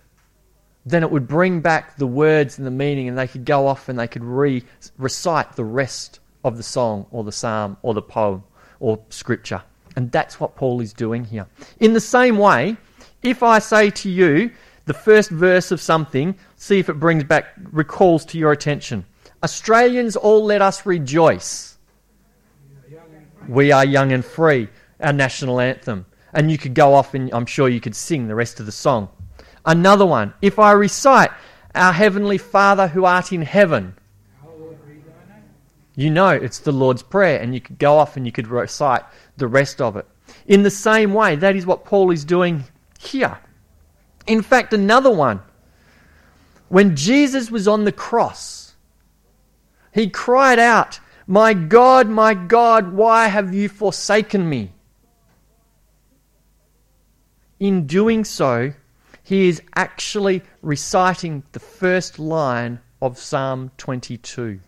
then 0.86 1.04
it 1.04 1.12
would 1.12 1.28
bring 1.28 1.62
back 1.62 1.96
the 1.98 2.08
words 2.08 2.58
and 2.58 2.66
the 2.66 2.72
meaning, 2.72 3.08
and 3.08 3.18
they 3.18 3.28
could 3.28 3.46
go 3.46 3.68
off 3.68 3.88
and 3.88 4.00
they 4.00 4.08
could 4.08 4.24
re- 4.24 4.64
recite 4.98 5.56
the 5.56 5.64
rest 5.64 6.20
of 6.44 6.58
the 6.58 6.64
song 6.64 7.06
or 7.12 7.24
the 7.24 7.32
psalm 7.32 7.78
or 7.84 7.94
the 7.94 8.02
poem 8.02 8.44
or 8.80 9.00
scripture. 9.10 9.62
And 9.96 10.12
that's 10.12 10.40
what 10.40 10.56
Paul 10.56 10.82
is 10.82 10.94
doing 10.94 11.24
here. 11.24 11.46
In 11.80 11.94
the 11.94 12.02
same 12.02 12.38
way, 12.38 12.78
if 13.22 13.44
I 13.44 13.60
say 13.60 13.90
to 13.92 14.10
you 14.10 14.52
the 14.86 14.94
first 14.94 15.30
verse 15.30 15.72
of 15.72 15.82
something, 15.82 16.36
see 16.56 16.80
if 16.80 16.90
it 16.90 17.00
brings 17.00 17.24
back, 17.24 17.46
recalls 17.72 18.26
to 18.26 18.38
your 18.38 18.52
attention. 18.52 19.06
Australians, 19.44 20.16
all 20.16 20.44
let 20.44 20.62
us 20.62 20.86
rejoice. 20.86 21.78
We 23.48 23.72
are 23.72 23.86
young 23.86 24.12
and 24.12 24.24
free, 24.24 24.70
our 25.00 25.14
national 25.14 25.60
anthem. 25.60 26.06
And 26.34 26.52
you 26.52 26.58
could 26.58 26.74
go 26.74 26.94
off 26.94 27.14
and 27.14 27.34
I'm 27.34 27.46
sure 27.46 27.68
you 27.68 27.82
could 27.82 27.96
sing 27.96 28.28
the 28.28 28.36
rest 28.36 28.60
of 28.60 28.66
the 28.66 28.72
song. 28.72 29.10
Another 29.66 30.06
one, 30.06 30.34
if 30.42 30.60
I 30.60 30.72
recite, 30.72 31.32
Our 31.76 31.94
Heavenly 31.94 32.38
Father 32.38 32.88
who 32.88 33.06
art 33.06 33.32
in 33.32 33.42
heaven, 33.42 33.96
you 35.96 36.10
know 36.10 36.30
it's 36.30 36.60
the 36.60 36.72
Lord's 36.72 37.04
Prayer, 37.04 37.40
and 37.40 37.54
you 37.54 37.62
could 37.62 37.78
go 37.78 37.98
off 37.98 38.16
and 38.16 38.26
you 38.26 38.32
could 38.32 38.48
recite 38.48 39.04
the 39.38 39.48
rest 39.48 39.82
of 39.82 39.98
it. 39.98 40.08
In 40.48 40.64
the 40.64 40.72
same 40.72 41.14
way, 41.14 41.36
that 41.36 41.56
is 41.56 41.66
what 41.66 41.86
Paul 41.86 42.12
is 42.12 42.24
doing 42.24 42.64
here. 43.00 43.38
In 44.28 44.42
fact, 44.42 44.74
another 44.74 45.12
one, 45.12 45.42
when 46.70 46.96
Jesus 46.96 47.52
was 47.52 47.68
on 47.68 47.84
the 47.84 47.92
cross, 47.92 48.76
he 49.94 50.10
cried 50.10 50.60
out, 50.60 51.00
My 51.28 51.54
God, 51.54 52.08
my 52.08 52.34
God, 52.34 52.94
why 52.94 53.28
have 53.28 53.54
you 53.54 53.68
forsaken 53.68 54.48
me? 54.48 54.72
In 57.60 57.86
doing 57.86 58.24
so, 58.24 58.74
he 59.24 59.48
is 59.48 59.62
actually 59.76 60.42
reciting 60.62 61.44
the 61.52 61.60
first 61.60 62.20
line 62.20 62.80
of 63.02 63.18
Psalm 63.18 63.72
22. 63.78 64.60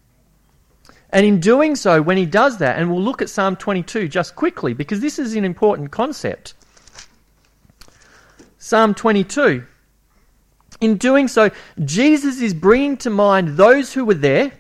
And 1.10 1.26
in 1.26 1.40
doing 1.40 1.76
so, 1.76 2.02
when 2.02 2.18
he 2.18 2.26
does 2.26 2.58
that, 2.58 2.80
and 2.80 2.92
we'll 2.92 3.02
look 3.02 3.22
at 3.22 3.30
Psalm 3.30 3.56
22 3.56 4.08
just 4.08 4.36
quickly 4.36 4.74
because 4.74 5.00
this 5.00 5.20
is 5.20 5.36
an 5.36 5.46
important 5.46 5.92
concept. 5.92 6.56
Psalm 8.64 8.94
22. 8.94 9.66
In 10.80 10.96
doing 10.96 11.28
so, 11.28 11.50
Jesus 11.84 12.40
is 12.40 12.54
bringing 12.54 12.96
to 12.96 13.10
mind 13.10 13.58
those 13.58 13.92
who 13.92 14.06
were 14.06 14.14
there. 14.14 14.54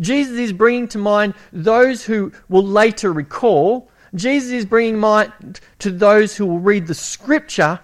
Jesus 0.00 0.38
is 0.38 0.50
bringing 0.50 0.88
to 0.88 0.98
mind 0.98 1.34
those 1.52 2.02
who 2.02 2.32
will 2.48 2.66
later 2.66 3.12
recall. 3.12 3.90
Jesus 4.14 4.50
is 4.50 4.64
bringing 4.64 4.96
mind 4.96 5.60
to 5.80 5.90
those 5.90 6.34
who 6.34 6.46
will 6.46 6.58
read 6.58 6.86
the 6.86 6.94
scripture, 6.94 7.80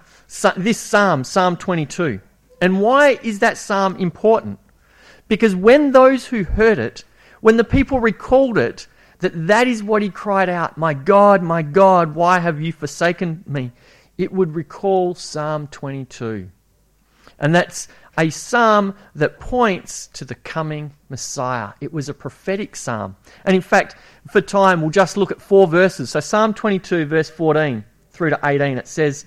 this 0.57 0.79
psalm, 0.79 1.23
Psalm 1.23 1.55
22. 1.55 2.19
And 2.59 2.81
why 2.81 3.19
is 3.21 3.37
that 3.37 3.55
psalm 3.55 3.97
important? 3.97 4.57
Because 5.27 5.55
when 5.55 5.91
those 5.91 6.25
who 6.25 6.43
heard 6.43 6.79
it 6.79 7.03
when 7.41 7.57
the 7.57 7.63
people 7.63 7.99
recalled 7.99 8.57
it, 8.57 8.87
that 9.19 9.47
that 9.47 9.67
is 9.67 9.83
what 9.83 10.01
he 10.01 10.09
cried 10.09 10.49
out, 10.49 10.77
My 10.77 10.95
God, 10.95 11.43
my 11.43 11.61
God, 11.61 12.15
why 12.15 12.39
have 12.39 12.59
you 12.59 12.71
forsaken 12.73 13.43
me? 13.45 13.71
It 14.17 14.31
would 14.31 14.55
recall 14.55 15.15
Psalm 15.15 15.67
22. 15.67 16.49
And 17.39 17.55
that's 17.55 17.87
a 18.17 18.29
psalm 18.29 18.95
that 19.15 19.39
points 19.39 20.07
to 20.13 20.25
the 20.25 20.35
coming 20.35 20.93
Messiah. 21.09 21.73
It 21.81 21.91
was 21.91 22.09
a 22.09 22.13
prophetic 22.13 22.75
psalm. 22.75 23.15
And 23.45 23.55
in 23.55 23.61
fact, 23.61 23.95
for 24.29 24.41
time, 24.41 24.81
we'll 24.81 24.91
just 24.91 25.17
look 25.17 25.31
at 25.31 25.41
four 25.41 25.67
verses. 25.67 26.11
So, 26.11 26.19
Psalm 26.19 26.53
22, 26.53 27.05
verse 27.05 27.29
14 27.29 27.83
through 28.11 28.31
to 28.31 28.39
18, 28.43 28.77
it 28.77 28.87
says, 28.87 29.25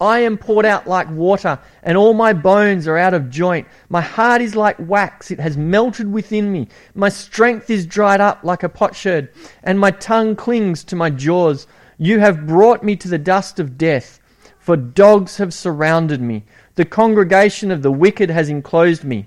I 0.00 0.20
am 0.20 0.38
poured 0.38 0.64
out 0.64 0.86
like 0.86 1.10
water, 1.10 1.58
and 1.82 1.98
all 1.98 2.14
my 2.14 2.32
bones 2.32 2.86
are 2.86 2.96
out 2.96 3.14
of 3.14 3.30
joint. 3.30 3.66
My 3.88 4.00
heart 4.00 4.40
is 4.40 4.54
like 4.54 4.76
wax, 4.78 5.32
it 5.32 5.40
has 5.40 5.56
melted 5.56 6.12
within 6.12 6.52
me. 6.52 6.68
My 6.94 7.08
strength 7.08 7.68
is 7.68 7.84
dried 7.84 8.20
up 8.20 8.44
like 8.44 8.62
a 8.62 8.68
potsherd, 8.68 9.30
and 9.64 9.78
my 9.80 9.90
tongue 9.90 10.36
clings 10.36 10.84
to 10.84 10.96
my 10.96 11.10
jaws. 11.10 11.66
You 11.98 12.20
have 12.20 12.46
brought 12.46 12.84
me 12.84 12.94
to 12.94 13.08
the 13.08 13.18
dust 13.18 13.58
of 13.58 13.76
death, 13.76 14.20
for 14.60 14.76
dogs 14.76 15.38
have 15.38 15.52
surrounded 15.52 16.20
me. 16.20 16.44
The 16.76 16.84
congregation 16.84 17.72
of 17.72 17.82
the 17.82 17.90
wicked 17.90 18.30
has 18.30 18.48
enclosed 18.48 19.02
me. 19.02 19.26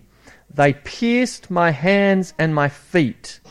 They 0.53 0.73
pierced 0.73 1.51
my 1.51 1.71
hands 1.71 2.33
and 2.39 2.55
my 2.55 2.69
feet, 2.69 3.41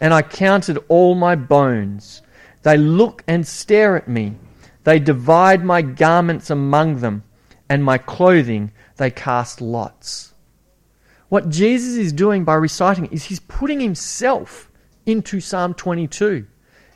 and 0.00 0.14
I 0.14 0.22
counted 0.22 0.78
all 0.88 1.14
my 1.14 1.34
bones. 1.36 2.22
They 2.62 2.78
look 2.78 3.22
and 3.28 3.46
stare 3.46 3.94
at 3.94 4.08
me. 4.08 4.36
They 4.84 4.98
divide 4.98 5.62
my 5.62 5.82
garments 5.82 6.48
among 6.48 7.00
them, 7.00 7.24
and 7.68 7.84
my 7.84 7.98
clothing 7.98 8.72
they 8.96 9.10
cast 9.10 9.60
lots. 9.60 10.32
What 11.28 11.50
Jesus 11.50 11.96
is 11.96 12.12
doing 12.12 12.44
by 12.44 12.54
reciting 12.54 13.06
is 13.06 13.24
he's 13.24 13.40
putting 13.40 13.80
himself 13.80 14.70
into 15.04 15.40
Psalm 15.40 15.74
22. 15.74 16.46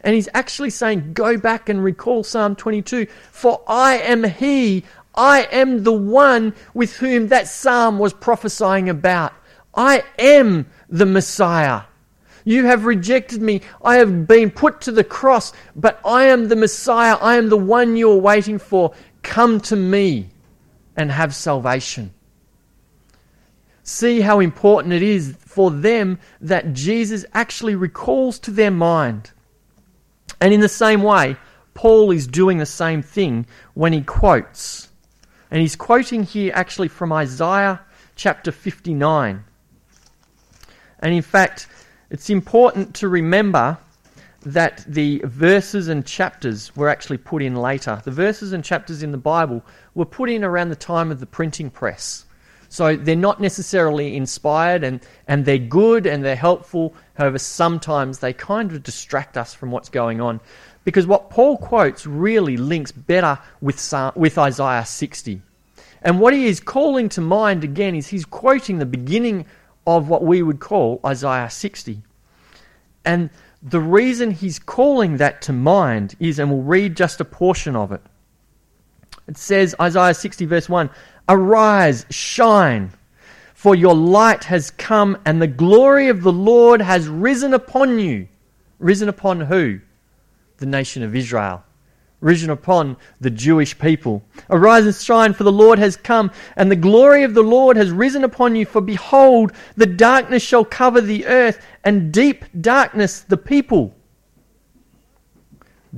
And 0.02 0.14
he's 0.14 0.28
actually 0.34 0.70
saying, 0.70 1.12
Go 1.12 1.36
back 1.36 1.68
and 1.68 1.82
recall 1.82 2.22
Psalm 2.22 2.56
22, 2.56 3.06
for 3.30 3.62
I 3.66 3.98
am 3.98 4.24
he, 4.24 4.84
I 5.16 5.48
am 5.50 5.82
the 5.82 5.92
one 5.92 6.54
with 6.74 6.96
whom 6.96 7.28
that 7.28 7.48
psalm 7.48 7.98
was 7.98 8.12
prophesying 8.12 8.88
about. 8.88 9.32
I 9.74 10.04
am 10.18 10.66
the 10.88 11.06
Messiah. 11.06 11.82
You 12.44 12.66
have 12.66 12.84
rejected 12.84 13.42
me. 13.42 13.62
I 13.82 13.96
have 13.96 14.26
been 14.26 14.50
put 14.50 14.80
to 14.82 14.92
the 14.92 15.04
cross, 15.04 15.52
but 15.74 16.00
I 16.04 16.24
am 16.24 16.48
the 16.48 16.56
Messiah. 16.56 17.16
I 17.16 17.36
am 17.36 17.48
the 17.48 17.56
one 17.56 17.96
you 17.96 18.12
are 18.12 18.18
waiting 18.18 18.58
for. 18.58 18.94
Come 19.22 19.60
to 19.62 19.76
me 19.76 20.28
and 20.96 21.10
have 21.10 21.34
salvation. 21.34 22.12
See 23.82 24.20
how 24.20 24.40
important 24.40 24.94
it 24.94 25.02
is 25.02 25.36
for 25.40 25.70
them 25.70 26.18
that 26.40 26.72
Jesus 26.72 27.24
actually 27.32 27.74
recalls 27.74 28.38
to 28.40 28.50
their 28.50 28.70
mind. 28.70 29.30
And 30.40 30.52
in 30.52 30.60
the 30.60 30.68
same 30.68 31.02
way, 31.02 31.36
Paul 31.74 32.10
is 32.10 32.26
doing 32.26 32.58
the 32.58 32.66
same 32.66 33.02
thing 33.02 33.46
when 33.74 33.92
he 33.92 34.02
quotes. 34.02 34.88
And 35.50 35.60
he's 35.60 35.76
quoting 35.76 36.24
here 36.24 36.52
actually 36.54 36.88
from 36.88 37.12
Isaiah 37.12 37.80
chapter 38.16 38.52
59. 38.52 39.44
And 41.00 41.14
in 41.14 41.22
fact, 41.22 41.68
it's 42.10 42.30
important 42.30 42.94
to 42.96 43.08
remember 43.08 43.78
that 44.42 44.84
the 44.86 45.20
verses 45.24 45.88
and 45.88 46.06
chapters 46.06 46.74
were 46.76 46.88
actually 46.88 47.18
put 47.18 47.42
in 47.42 47.56
later. 47.56 48.00
The 48.04 48.12
verses 48.12 48.52
and 48.52 48.62
chapters 48.62 49.02
in 49.02 49.10
the 49.10 49.18
Bible 49.18 49.64
were 49.94 50.04
put 50.04 50.30
in 50.30 50.44
around 50.44 50.68
the 50.68 50.76
time 50.76 51.10
of 51.10 51.18
the 51.18 51.26
printing 51.26 51.68
press. 51.68 52.25
So 52.68 52.96
they're 52.96 53.16
not 53.16 53.40
necessarily 53.40 54.16
inspired 54.16 54.84
and, 54.84 55.00
and 55.28 55.44
they're 55.44 55.58
good 55.58 56.06
and 56.06 56.24
they're 56.24 56.36
helpful. 56.36 56.94
However, 57.14 57.38
sometimes 57.38 58.18
they 58.18 58.32
kind 58.32 58.72
of 58.72 58.82
distract 58.82 59.36
us 59.36 59.54
from 59.54 59.70
what's 59.70 59.88
going 59.88 60.20
on. 60.20 60.40
Because 60.84 61.06
what 61.06 61.30
Paul 61.30 61.56
quotes 61.56 62.06
really 62.06 62.56
links 62.56 62.92
better 62.92 63.38
with, 63.60 63.94
with 64.14 64.38
Isaiah 64.38 64.86
60. 64.86 65.42
And 66.02 66.20
what 66.20 66.32
he 66.32 66.46
is 66.46 66.60
calling 66.60 67.08
to 67.10 67.20
mind 67.20 67.64
again 67.64 67.94
is 67.94 68.08
he's 68.08 68.24
quoting 68.24 68.78
the 68.78 68.86
beginning 68.86 69.46
of 69.86 70.08
what 70.08 70.22
we 70.22 70.42
would 70.42 70.60
call 70.60 71.00
Isaiah 71.04 71.50
60. 71.50 72.02
And 73.04 73.30
the 73.62 73.80
reason 73.80 74.30
he's 74.30 74.58
calling 74.58 75.16
that 75.16 75.42
to 75.42 75.52
mind 75.52 76.14
is, 76.20 76.38
and 76.38 76.50
we'll 76.50 76.62
read 76.62 76.96
just 76.96 77.20
a 77.20 77.24
portion 77.24 77.74
of 77.74 77.90
it. 77.90 78.02
It 79.28 79.36
says, 79.36 79.74
Isaiah 79.80 80.14
60, 80.14 80.44
verse 80.46 80.68
1 80.68 80.90
Arise, 81.28 82.06
shine, 82.10 82.92
for 83.54 83.74
your 83.74 83.94
light 83.94 84.44
has 84.44 84.70
come, 84.70 85.18
and 85.24 85.40
the 85.40 85.46
glory 85.46 86.08
of 86.08 86.22
the 86.22 86.32
Lord 86.32 86.80
has 86.80 87.08
risen 87.08 87.54
upon 87.54 87.98
you. 87.98 88.28
Risen 88.78 89.08
upon 89.08 89.40
who? 89.40 89.80
The 90.58 90.66
nation 90.66 91.02
of 91.02 91.16
Israel 91.16 91.64
risen 92.20 92.50
upon 92.50 92.96
the 93.20 93.30
Jewish 93.30 93.78
people. 93.78 94.22
Arise 94.50 94.86
and 94.86 94.94
shine, 94.94 95.32
for 95.32 95.44
the 95.44 95.52
Lord 95.52 95.78
has 95.78 95.96
come, 95.96 96.30
and 96.56 96.70
the 96.70 96.76
glory 96.76 97.24
of 97.24 97.34
the 97.34 97.42
Lord 97.42 97.76
has 97.76 97.90
risen 97.90 98.24
upon 98.24 98.56
you. 98.56 98.64
For 98.64 98.80
behold, 98.80 99.52
the 99.76 99.86
darkness 99.86 100.42
shall 100.42 100.64
cover 100.64 101.00
the 101.00 101.26
earth, 101.26 101.64
and 101.84 102.12
deep 102.12 102.44
darkness 102.60 103.20
the 103.20 103.36
people. 103.36 103.94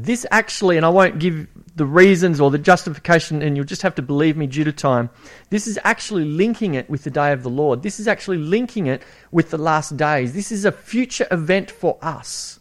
This 0.01 0.25
actually, 0.31 0.77
and 0.77 0.87
I 0.87 0.91
won't 0.91 1.19
give 1.19 1.49
the 1.75 1.85
reasons 1.85 2.41
or 2.41 2.53
the 2.53 2.59
justification, 2.59 3.43
and 3.43 3.57
you'll 3.57 3.67
just 3.67 3.83
have 3.83 3.97
to 3.97 4.03
believe 4.03 4.37
me 4.37 4.47
due 4.47 4.63
to 4.63 4.71
time. 4.71 5.11
This 5.51 5.67
is 5.67 5.77
actually 5.83 6.25
linking 6.25 6.75
it 6.75 6.89
with 6.89 7.03
the 7.03 7.11
day 7.11 7.33
of 7.33 7.43
the 7.43 7.51
Lord. 7.51 7.83
This 7.83 7.99
is 7.99 8.07
actually 8.07 8.39
linking 8.39 8.87
it 8.87 9.03
with 9.33 9.51
the 9.51 9.59
last 9.59 9.97
days. 9.97 10.35
This 10.35 10.53
is 10.53 10.65
a 10.65 10.71
future 10.71 11.27
event 11.33 11.69
for 11.69 11.99
us. 12.01 12.61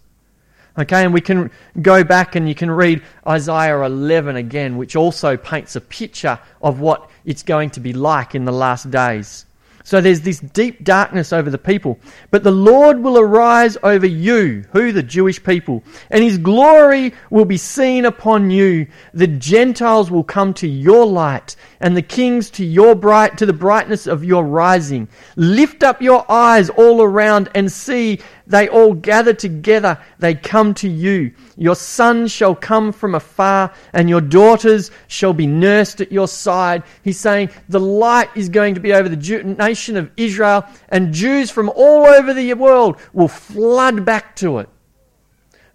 Okay, 0.80 1.04
and 1.04 1.14
we 1.14 1.22
can 1.22 1.52
go 1.80 2.04
back 2.04 2.36
and 2.36 2.50
you 2.50 2.56
can 2.56 2.72
read 2.72 3.04
Isaiah 3.28 3.84
11 3.84 4.36
again, 4.36 4.76
which 4.76 4.96
also 4.96 5.38
paints 5.38 5.76
a 5.76 5.82
picture 5.82 6.40
of 6.64 6.80
what 6.80 7.08
it's 7.24 7.44
going 7.44 7.70
to 7.72 7.80
be 7.80 7.94
like 7.94 8.34
in 8.34 8.46
the 8.46 8.52
last 8.52 8.90
days. 8.90 9.47
So 9.88 10.02
there's 10.02 10.20
this 10.20 10.42
deep 10.42 10.84
darkness 10.84 11.32
over 11.32 11.50
the 11.50 11.58
people. 11.58 11.98
But 12.30 12.44
the 12.44 12.52
Lord 12.52 13.02
will 13.02 13.18
arise 13.18 13.78
over 13.84 14.06
you, 14.06 14.66
who? 14.74 14.92
The 14.92 15.02
Jewish 15.02 15.42
people, 15.42 15.82
and 16.12 16.22
his 16.22 16.38
glory 16.38 17.14
will 17.30 17.46
be 17.46 17.56
seen 17.56 18.04
upon 18.04 18.52
you. 18.52 18.88
The 19.14 19.28
Gentiles 19.28 20.12
will 20.12 20.26
come 20.26 20.54
to 20.56 20.68
your 20.68 21.06
light, 21.06 21.56
and 21.80 21.96
the 21.96 22.02
kings 22.02 22.50
to 22.52 22.66
your 22.66 22.96
bright 22.96 23.38
to 23.38 23.46
the 23.46 23.54
brightness 23.54 24.08
of 24.08 24.24
your 24.24 24.44
rising. 24.44 25.08
Lift 25.36 25.84
up 25.84 26.02
your 26.02 26.30
eyes 26.32 26.70
all 26.70 27.02
around 27.02 27.50
and 27.56 27.72
see 27.72 28.20
they 28.48 28.70
all 28.70 28.94
gather 28.94 29.34
together, 29.34 30.00
they 30.20 30.34
come 30.34 30.74
to 30.76 30.90
you. 30.90 31.32
Your 31.58 31.76
sons 31.76 32.32
shall 32.32 32.56
come 32.56 32.94
from 32.94 33.14
afar, 33.14 33.74
and 33.94 34.10
your 34.10 34.22
daughters 34.22 34.90
shall 35.08 35.34
be 35.34 35.48
nursed 35.48 36.00
at 36.00 36.12
your 36.12 36.28
side. 36.28 36.84
He's 37.04 37.20
saying 37.20 37.50
the 37.68 37.80
light 37.80 38.30
is 38.36 38.48
going 38.48 38.76
to 38.76 38.80
be 38.80 38.94
over 38.94 39.10
the 39.10 39.44
nation 39.44 39.98
of 39.98 40.12
Israel, 40.16 40.66
and 40.90 41.14
Jews 41.14 41.52
from 41.52 41.70
all 41.76 42.06
over 42.06 42.34
the 42.34 42.54
world 42.54 43.00
will 43.12 43.28
flood 43.28 44.06
back 44.06 44.36
to 44.38 44.60
it. 44.60 44.70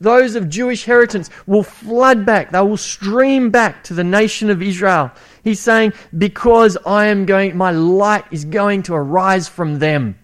Those 0.02 0.34
of 0.34 0.48
Jewish 0.48 0.84
heritage 0.84 1.28
will 1.46 1.62
flood 1.62 2.26
back, 2.26 2.50
they 2.50 2.60
will 2.60 2.76
stream 2.76 3.50
back 3.50 3.84
to 3.84 3.94
the 3.94 4.02
nation 4.02 4.50
of 4.50 4.60
Israel. 4.60 5.12
He's 5.44 5.60
saying, 5.60 5.92
Because 6.16 6.76
I 6.84 7.06
am 7.06 7.24
going, 7.24 7.56
my 7.56 7.70
light 7.70 8.24
is 8.32 8.44
going 8.44 8.82
to 8.84 8.94
arise 8.94 9.48
from 9.48 9.78
them. 9.78 10.18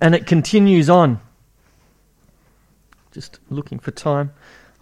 And 0.00 0.16
it 0.16 0.26
continues 0.26 0.90
on. 0.90 1.20
Just 3.12 3.38
looking 3.50 3.78
for 3.78 3.92
time. 3.92 4.32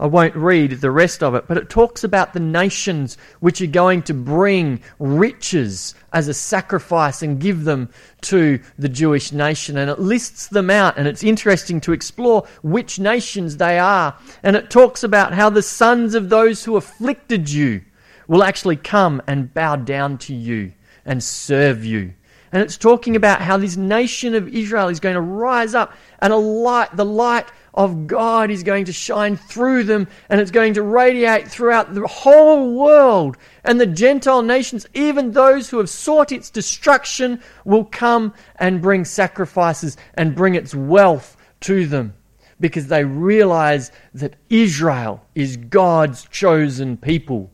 I 0.00 0.06
won't 0.06 0.36
read 0.36 0.72
the 0.80 0.92
rest 0.92 1.24
of 1.24 1.34
it, 1.34 1.48
but 1.48 1.56
it 1.56 1.68
talks 1.68 2.04
about 2.04 2.32
the 2.32 2.40
nations 2.40 3.18
which 3.40 3.60
are 3.60 3.66
going 3.66 4.02
to 4.02 4.14
bring 4.14 4.80
riches 5.00 5.94
as 6.12 6.28
a 6.28 6.34
sacrifice 6.34 7.22
and 7.22 7.40
give 7.40 7.64
them 7.64 7.90
to 8.22 8.60
the 8.78 8.88
Jewish 8.88 9.32
nation. 9.32 9.76
And 9.76 9.90
it 9.90 9.98
lists 9.98 10.46
them 10.46 10.70
out, 10.70 10.96
and 10.96 11.08
it's 11.08 11.24
interesting 11.24 11.80
to 11.80 11.92
explore 11.92 12.46
which 12.62 13.00
nations 13.00 13.56
they 13.56 13.78
are. 13.78 14.16
And 14.44 14.54
it 14.54 14.70
talks 14.70 15.02
about 15.02 15.34
how 15.34 15.50
the 15.50 15.62
sons 15.62 16.14
of 16.14 16.28
those 16.28 16.64
who 16.64 16.76
afflicted 16.76 17.50
you 17.50 17.82
will 18.28 18.44
actually 18.44 18.76
come 18.76 19.20
and 19.26 19.52
bow 19.52 19.74
down 19.74 20.18
to 20.18 20.34
you 20.34 20.72
and 21.04 21.22
serve 21.24 21.84
you. 21.84 22.14
And 22.52 22.62
it's 22.62 22.76
talking 22.76 23.16
about 23.16 23.42
how 23.42 23.56
this 23.56 23.76
nation 23.76 24.34
of 24.34 24.48
Israel 24.48 24.88
is 24.88 25.00
going 25.00 25.14
to 25.14 25.20
rise 25.20 25.74
up 25.74 25.92
and 26.20 26.32
a 26.32 26.36
light, 26.36 26.96
the 26.96 27.04
light 27.04 27.46
of 27.78 28.08
God 28.08 28.50
is 28.50 28.64
going 28.64 28.86
to 28.86 28.92
shine 28.92 29.36
through 29.36 29.84
them 29.84 30.08
and 30.28 30.40
it's 30.40 30.50
going 30.50 30.74
to 30.74 30.82
radiate 30.82 31.46
throughout 31.46 31.94
the 31.94 32.08
whole 32.08 32.74
world. 32.74 33.36
And 33.62 33.80
the 33.80 33.86
Gentile 33.86 34.42
nations, 34.42 34.84
even 34.94 35.30
those 35.30 35.70
who 35.70 35.78
have 35.78 35.88
sought 35.88 36.32
its 36.32 36.50
destruction, 36.50 37.40
will 37.64 37.84
come 37.84 38.34
and 38.56 38.82
bring 38.82 39.04
sacrifices 39.04 39.96
and 40.14 40.34
bring 40.34 40.56
its 40.56 40.74
wealth 40.74 41.36
to 41.60 41.86
them 41.86 42.14
because 42.58 42.88
they 42.88 43.04
realize 43.04 43.92
that 44.12 44.34
Israel 44.50 45.24
is 45.36 45.56
God's 45.56 46.24
chosen 46.24 46.96
people. 46.96 47.48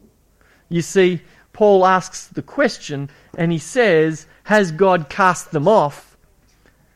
You 0.71 0.81
see, 0.81 1.21
Paul 1.53 1.85
asks 1.85 2.29
the 2.29 2.41
question 2.41 3.11
and 3.37 3.53
he 3.53 3.59
says, 3.59 4.27
Has 4.45 4.73
God 4.73 5.11
cast 5.11 5.51
them 5.51 5.69
off? 5.69 6.17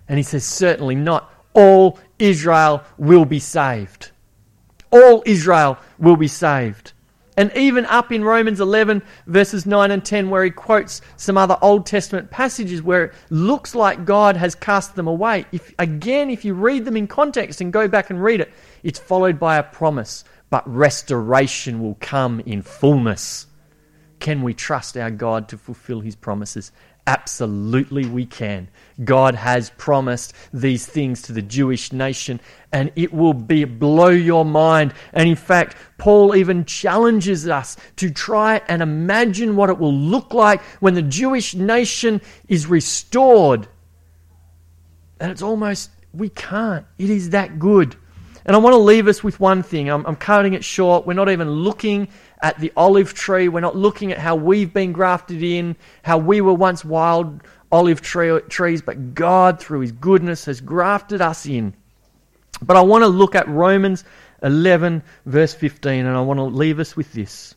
And 0.08 0.16
he 0.16 0.22
says, 0.22 0.44
Certainly 0.44 0.94
not. 0.94 1.30
All 1.54 1.98
Israel 2.18 2.82
will 2.96 3.24
be 3.24 3.38
saved. 3.38 4.10
All 4.90 5.22
Israel 5.26 5.78
will 5.98 6.16
be 6.16 6.28
saved. 6.28 6.92
And 7.38 7.52
even 7.56 7.86
up 7.86 8.10
in 8.10 8.24
Romans 8.24 8.60
11, 8.60 9.00
verses 9.28 9.64
9 9.64 9.92
and 9.92 10.04
10, 10.04 10.28
where 10.28 10.42
he 10.42 10.50
quotes 10.50 11.00
some 11.16 11.38
other 11.38 11.56
Old 11.62 11.86
Testament 11.86 12.32
passages 12.32 12.82
where 12.82 13.04
it 13.04 13.14
looks 13.30 13.76
like 13.76 14.04
God 14.04 14.36
has 14.36 14.56
cast 14.56 14.96
them 14.96 15.06
away. 15.06 15.46
If, 15.52 15.72
again, 15.78 16.30
if 16.30 16.44
you 16.44 16.54
read 16.54 16.84
them 16.84 16.96
in 16.96 17.06
context 17.06 17.60
and 17.60 17.72
go 17.72 17.86
back 17.86 18.10
and 18.10 18.20
read 18.20 18.40
it, 18.40 18.50
it's 18.82 18.98
followed 18.98 19.38
by 19.38 19.56
a 19.56 19.62
promise. 19.62 20.24
But 20.50 20.68
restoration 20.68 21.80
will 21.80 21.96
come 22.00 22.40
in 22.40 22.62
fullness. 22.62 23.46
Can 24.18 24.42
we 24.42 24.52
trust 24.52 24.96
our 24.96 25.12
God 25.12 25.48
to 25.50 25.58
fulfill 25.58 26.00
his 26.00 26.16
promises? 26.16 26.72
Absolutely, 27.08 28.04
we 28.04 28.26
can. 28.26 28.68
God 29.02 29.34
has 29.34 29.70
promised 29.78 30.34
these 30.52 30.84
things 30.84 31.22
to 31.22 31.32
the 31.32 31.40
Jewish 31.40 31.90
nation, 31.90 32.38
and 32.70 32.92
it 32.96 33.14
will 33.14 33.32
be 33.32 33.64
blow 33.64 34.10
your 34.10 34.44
mind. 34.44 34.92
And 35.14 35.26
in 35.26 35.34
fact, 35.34 35.74
Paul 35.96 36.36
even 36.36 36.66
challenges 36.66 37.48
us 37.48 37.78
to 37.96 38.10
try 38.10 38.60
and 38.68 38.82
imagine 38.82 39.56
what 39.56 39.70
it 39.70 39.78
will 39.78 39.94
look 39.94 40.34
like 40.34 40.60
when 40.80 40.92
the 40.92 41.00
Jewish 41.00 41.54
nation 41.54 42.20
is 42.46 42.66
restored. 42.66 43.68
And 45.18 45.32
it's 45.32 45.40
almost, 45.40 45.88
we 46.12 46.28
can't. 46.28 46.84
It 46.98 47.08
is 47.08 47.30
that 47.30 47.58
good. 47.58 47.96
And 48.44 48.54
I 48.54 48.58
want 48.58 48.74
to 48.74 48.78
leave 48.78 49.08
us 49.08 49.24
with 49.24 49.40
one 49.40 49.62
thing. 49.62 49.88
I'm, 49.88 50.04
I'm 50.04 50.16
cutting 50.16 50.52
it 50.52 50.62
short. 50.62 51.06
We're 51.06 51.14
not 51.14 51.30
even 51.30 51.50
looking 51.50 52.08
at 52.40 52.58
the 52.58 52.72
olive 52.76 53.14
tree. 53.14 53.48
We're 53.48 53.60
not 53.60 53.76
looking 53.76 54.12
at 54.12 54.18
how 54.18 54.36
we've 54.36 54.72
been 54.72 54.92
grafted 54.92 55.42
in, 55.42 55.76
how 56.02 56.18
we 56.18 56.40
were 56.40 56.54
once 56.54 56.84
wild 56.84 57.42
olive 57.70 58.00
tree, 58.00 58.40
trees, 58.48 58.82
but 58.82 59.14
God, 59.14 59.60
through 59.60 59.80
His 59.80 59.92
goodness, 59.92 60.44
has 60.46 60.60
grafted 60.60 61.20
us 61.20 61.46
in. 61.46 61.74
But 62.62 62.76
I 62.76 62.80
want 62.82 63.02
to 63.02 63.08
look 63.08 63.34
at 63.34 63.48
Romans 63.48 64.04
11, 64.42 65.02
verse 65.26 65.54
15, 65.54 66.06
and 66.06 66.16
I 66.16 66.20
want 66.20 66.38
to 66.38 66.44
leave 66.44 66.80
us 66.80 66.96
with 66.96 67.12
this. 67.12 67.54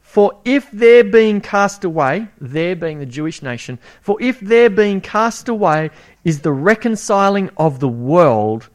For 0.00 0.38
if 0.44 0.70
they're 0.70 1.04
being 1.04 1.40
cast 1.40 1.84
away, 1.84 2.28
they're 2.40 2.76
being 2.76 3.00
the 3.00 3.06
Jewish 3.06 3.42
nation, 3.42 3.78
for 4.00 4.20
if 4.22 4.40
they're 4.40 4.70
being 4.70 5.00
cast 5.00 5.48
away 5.48 5.90
is 6.24 6.40
the 6.40 6.52
reconciling 6.52 7.50
of 7.56 7.80
the 7.80 7.88
world, 7.88 8.68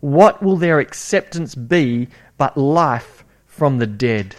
what 0.00 0.42
will 0.42 0.56
their 0.56 0.80
acceptance 0.80 1.54
be 1.54 2.08
but 2.36 2.56
life 2.56 3.24
from 3.46 3.78
the 3.78 3.86
dead? 3.86 4.34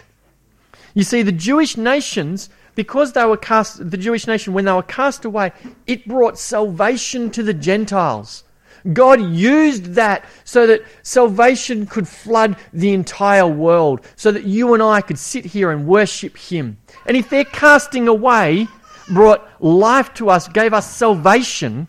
You 1.00 1.06
see, 1.06 1.22
the 1.22 1.32
Jewish 1.32 1.78
nations, 1.78 2.50
because 2.76 3.14
they 3.14 3.26
were 3.26 3.38
cast, 3.38 3.90
the 3.90 3.96
Jewish 3.96 4.28
nation, 4.28 4.52
when 4.52 4.66
they 4.66 4.74
were 4.74 4.84
cast 4.84 5.24
away, 5.24 5.54
it 5.88 6.06
brought 6.06 6.38
salvation 6.38 7.32
to 7.32 7.42
the 7.42 7.54
Gentiles. 7.54 8.44
God 8.92 9.22
used 9.22 9.94
that 9.94 10.26
so 10.44 10.68
that 10.68 10.82
salvation 11.04 11.86
could 11.86 12.06
flood 12.06 12.58
the 12.74 12.92
entire 12.92 13.48
world, 13.48 14.02
so 14.18 14.30
that 14.34 14.44
you 14.44 14.74
and 14.74 14.84
I 14.84 15.00
could 15.00 15.18
sit 15.18 15.46
here 15.46 15.72
and 15.72 15.88
worship 15.88 16.36
Him. 16.36 16.78
And 17.06 17.16
if 17.16 17.30
their 17.30 17.46
casting 17.46 18.10
away 18.10 18.68
brought 19.08 19.48
life 19.64 20.14
to 20.16 20.30
us, 20.30 20.50
gave 20.50 20.74
us 20.74 20.94
salvation, 20.94 21.88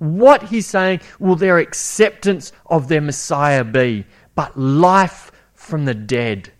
what 0.00 0.42
He's 0.42 0.66
saying 0.66 1.02
will 1.20 1.36
their 1.36 1.58
acceptance 1.58 2.50
of 2.66 2.88
their 2.88 3.00
Messiah 3.00 3.62
be? 3.62 4.06
But 4.34 4.58
life 4.58 5.30
from 5.54 5.84
the 5.84 5.94
dead 5.94 6.50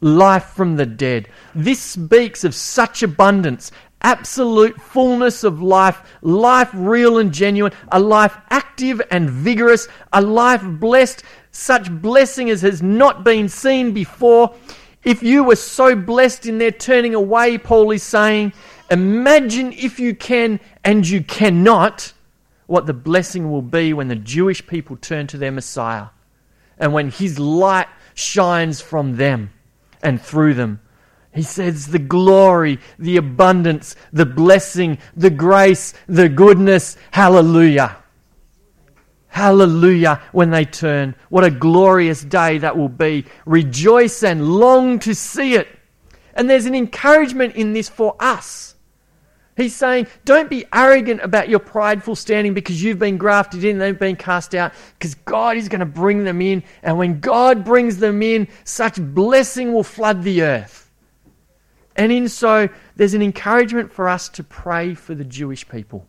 life 0.00 0.44
from 0.44 0.76
the 0.76 0.86
dead. 0.86 1.28
This 1.54 1.80
speaks 1.80 2.44
of 2.44 2.54
such 2.54 3.02
abundance, 3.02 3.72
absolute 4.02 4.80
fullness 4.80 5.44
of 5.44 5.62
life, 5.62 6.02
life 6.22 6.70
real 6.74 7.18
and 7.18 7.32
genuine, 7.32 7.72
a 7.90 7.98
life 7.98 8.36
active 8.50 9.00
and 9.10 9.30
vigorous, 9.30 9.88
a 10.12 10.20
life 10.20 10.62
blessed, 10.64 11.22
such 11.50 11.90
blessing 11.90 12.50
as 12.50 12.62
has 12.62 12.82
not 12.82 13.24
been 13.24 13.48
seen 13.48 13.92
before. 13.92 14.54
If 15.02 15.22
you 15.22 15.44
were 15.44 15.56
so 15.56 15.94
blessed 15.94 16.46
in 16.46 16.58
their 16.58 16.72
turning 16.72 17.14
away, 17.14 17.58
Paul 17.58 17.90
is 17.92 18.02
saying, 18.02 18.52
imagine 18.90 19.72
if 19.72 19.98
you 19.98 20.14
can 20.14 20.60
and 20.84 21.08
you 21.08 21.22
cannot 21.22 22.12
what 22.66 22.86
the 22.86 22.94
blessing 22.94 23.50
will 23.50 23.62
be 23.62 23.92
when 23.92 24.08
the 24.08 24.16
Jewish 24.16 24.66
people 24.66 24.96
turn 24.96 25.26
to 25.28 25.38
their 25.38 25.52
Messiah 25.52 26.06
and 26.78 26.92
when 26.92 27.10
his 27.10 27.38
light 27.38 27.88
shines 28.14 28.80
from 28.80 29.16
them 29.16 29.50
and 30.02 30.20
through 30.20 30.54
them. 30.54 30.80
He 31.34 31.42
says 31.42 31.88
the 31.88 31.98
glory, 31.98 32.78
the 32.98 33.18
abundance, 33.18 33.94
the 34.12 34.24
blessing, 34.24 34.98
the 35.14 35.28
grace, 35.28 35.92
the 36.06 36.30
goodness. 36.30 36.96
Hallelujah. 37.10 37.96
Hallelujah 39.28 40.22
when 40.32 40.48
they 40.48 40.64
turn. 40.64 41.14
What 41.28 41.44
a 41.44 41.50
glorious 41.50 42.22
day 42.22 42.56
that 42.56 42.78
will 42.78 42.88
be. 42.88 43.26
Rejoice 43.44 44.22
and 44.22 44.48
long 44.48 44.98
to 45.00 45.14
see 45.14 45.54
it. 45.54 45.68
And 46.32 46.48
there's 46.48 46.64
an 46.64 46.74
encouragement 46.74 47.54
in 47.54 47.74
this 47.74 47.90
for 47.90 48.16
us. 48.18 48.75
He's 49.56 49.74
saying, 49.74 50.06
don't 50.26 50.50
be 50.50 50.66
arrogant 50.72 51.22
about 51.22 51.48
your 51.48 51.60
prideful 51.60 52.14
standing 52.14 52.52
because 52.52 52.82
you've 52.82 52.98
been 52.98 53.16
grafted 53.16 53.64
in, 53.64 53.78
they've 53.78 53.98
been 53.98 54.16
cast 54.16 54.54
out, 54.54 54.72
because 54.98 55.14
God 55.14 55.56
is 55.56 55.68
going 55.68 55.80
to 55.80 55.86
bring 55.86 56.24
them 56.24 56.42
in. 56.42 56.62
And 56.82 56.98
when 56.98 57.20
God 57.20 57.64
brings 57.64 57.96
them 57.96 58.22
in, 58.22 58.48
such 58.64 59.00
blessing 59.00 59.72
will 59.72 59.82
flood 59.82 60.22
the 60.22 60.42
earth. 60.42 60.90
And 61.96 62.12
in 62.12 62.28
so, 62.28 62.68
there's 62.96 63.14
an 63.14 63.22
encouragement 63.22 63.90
for 63.90 64.08
us 64.08 64.28
to 64.30 64.44
pray 64.44 64.94
for 64.94 65.14
the 65.14 65.24
Jewish 65.24 65.66
people. 65.66 66.06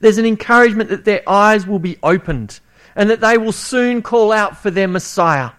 There's 0.00 0.18
an 0.18 0.26
encouragement 0.26 0.88
that 0.88 1.04
their 1.04 1.22
eyes 1.28 1.66
will 1.66 1.78
be 1.78 1.98
opened 2.02 2.60
and 2.96 3.10
that 3.10 3.20
they 3.20 3.36
will 3.36 3.52
soon 3.52 4.00
call 4.00 4.32
out 4.32 4.56
for 4.56 4.70
their 4.70 4.88
Messiah. 4.88 5.50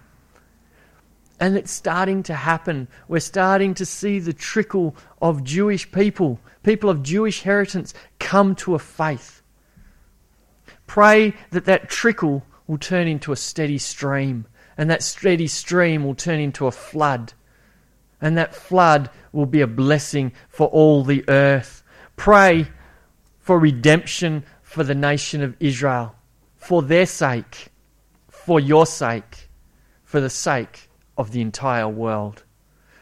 And 1.40 1.58
it's 1.58 1.72
starting 1.72 2.24
to 2.24 2.34
happen. 2.34 2.88
We're 3.08 3.20
starting 3.20 3.74
to 3.76 3.86
see 3.86 4.20
the 4.20 4.34
trickle 4.34 4.96
of 5.22 5.44
Jewish 5.44 5.92
people, 5.92 6.40
people 6.64 6.90
of 6.90 7.04
Jewish 7.04 7.44
heritage, 7.44 7.92
come 8.20 8.56
to 8.56 8.76
a 8.76 8.80
faith. 8.80 9.42
Pray 10.88 11.34
that 11.52 11.66
that 11.66 11.90
trickle 11.90 12.44
will 12.68 12.78
turn 12.78 13.08
into 13.08 13.32
a 13.32 13.36
steady 13.36 13.78
stream, 13.78 14.46
and 14.78 14.90
that 14.90 15.04
steady 15.04 15.48
stream 15.48 16.04
will 16.04 16.16
turn 16.16 16.40
into 16.40 16.66
a 16.66 16.72
flood, 16.72 17.34
and 18.22 18.38
that 18.38 18.56
flood 18.56 19.10
will 19.32 19.46
be 19.46 19.62
a 19.62 19.68
blessing 19.68 20.32
for 20.48 20.68
all 20.68 21.04
the 21.04 21.24
earth. 21.28 21.84
Pray 22.16 22.68
for 23.40 23.60
redemption 23.60 24.44
for 24.62 24.84
the 24.84 24.96
nation 24.96 25.44
of 25.44 25.56
Israel, 25.60 26.16
for 26.56 26.82
their 26.82 27.06
sake, 27.06 27.68
for 28.30 28.60
your 28.60 28.86
sake, 28.86 29.50
for 30.04 30.22
the 30.22 30.30
sake 30.30 30.90
of 31.18 31.32
the 31.32 31.42
entire 31.42 31.88
world. 31.88 32.44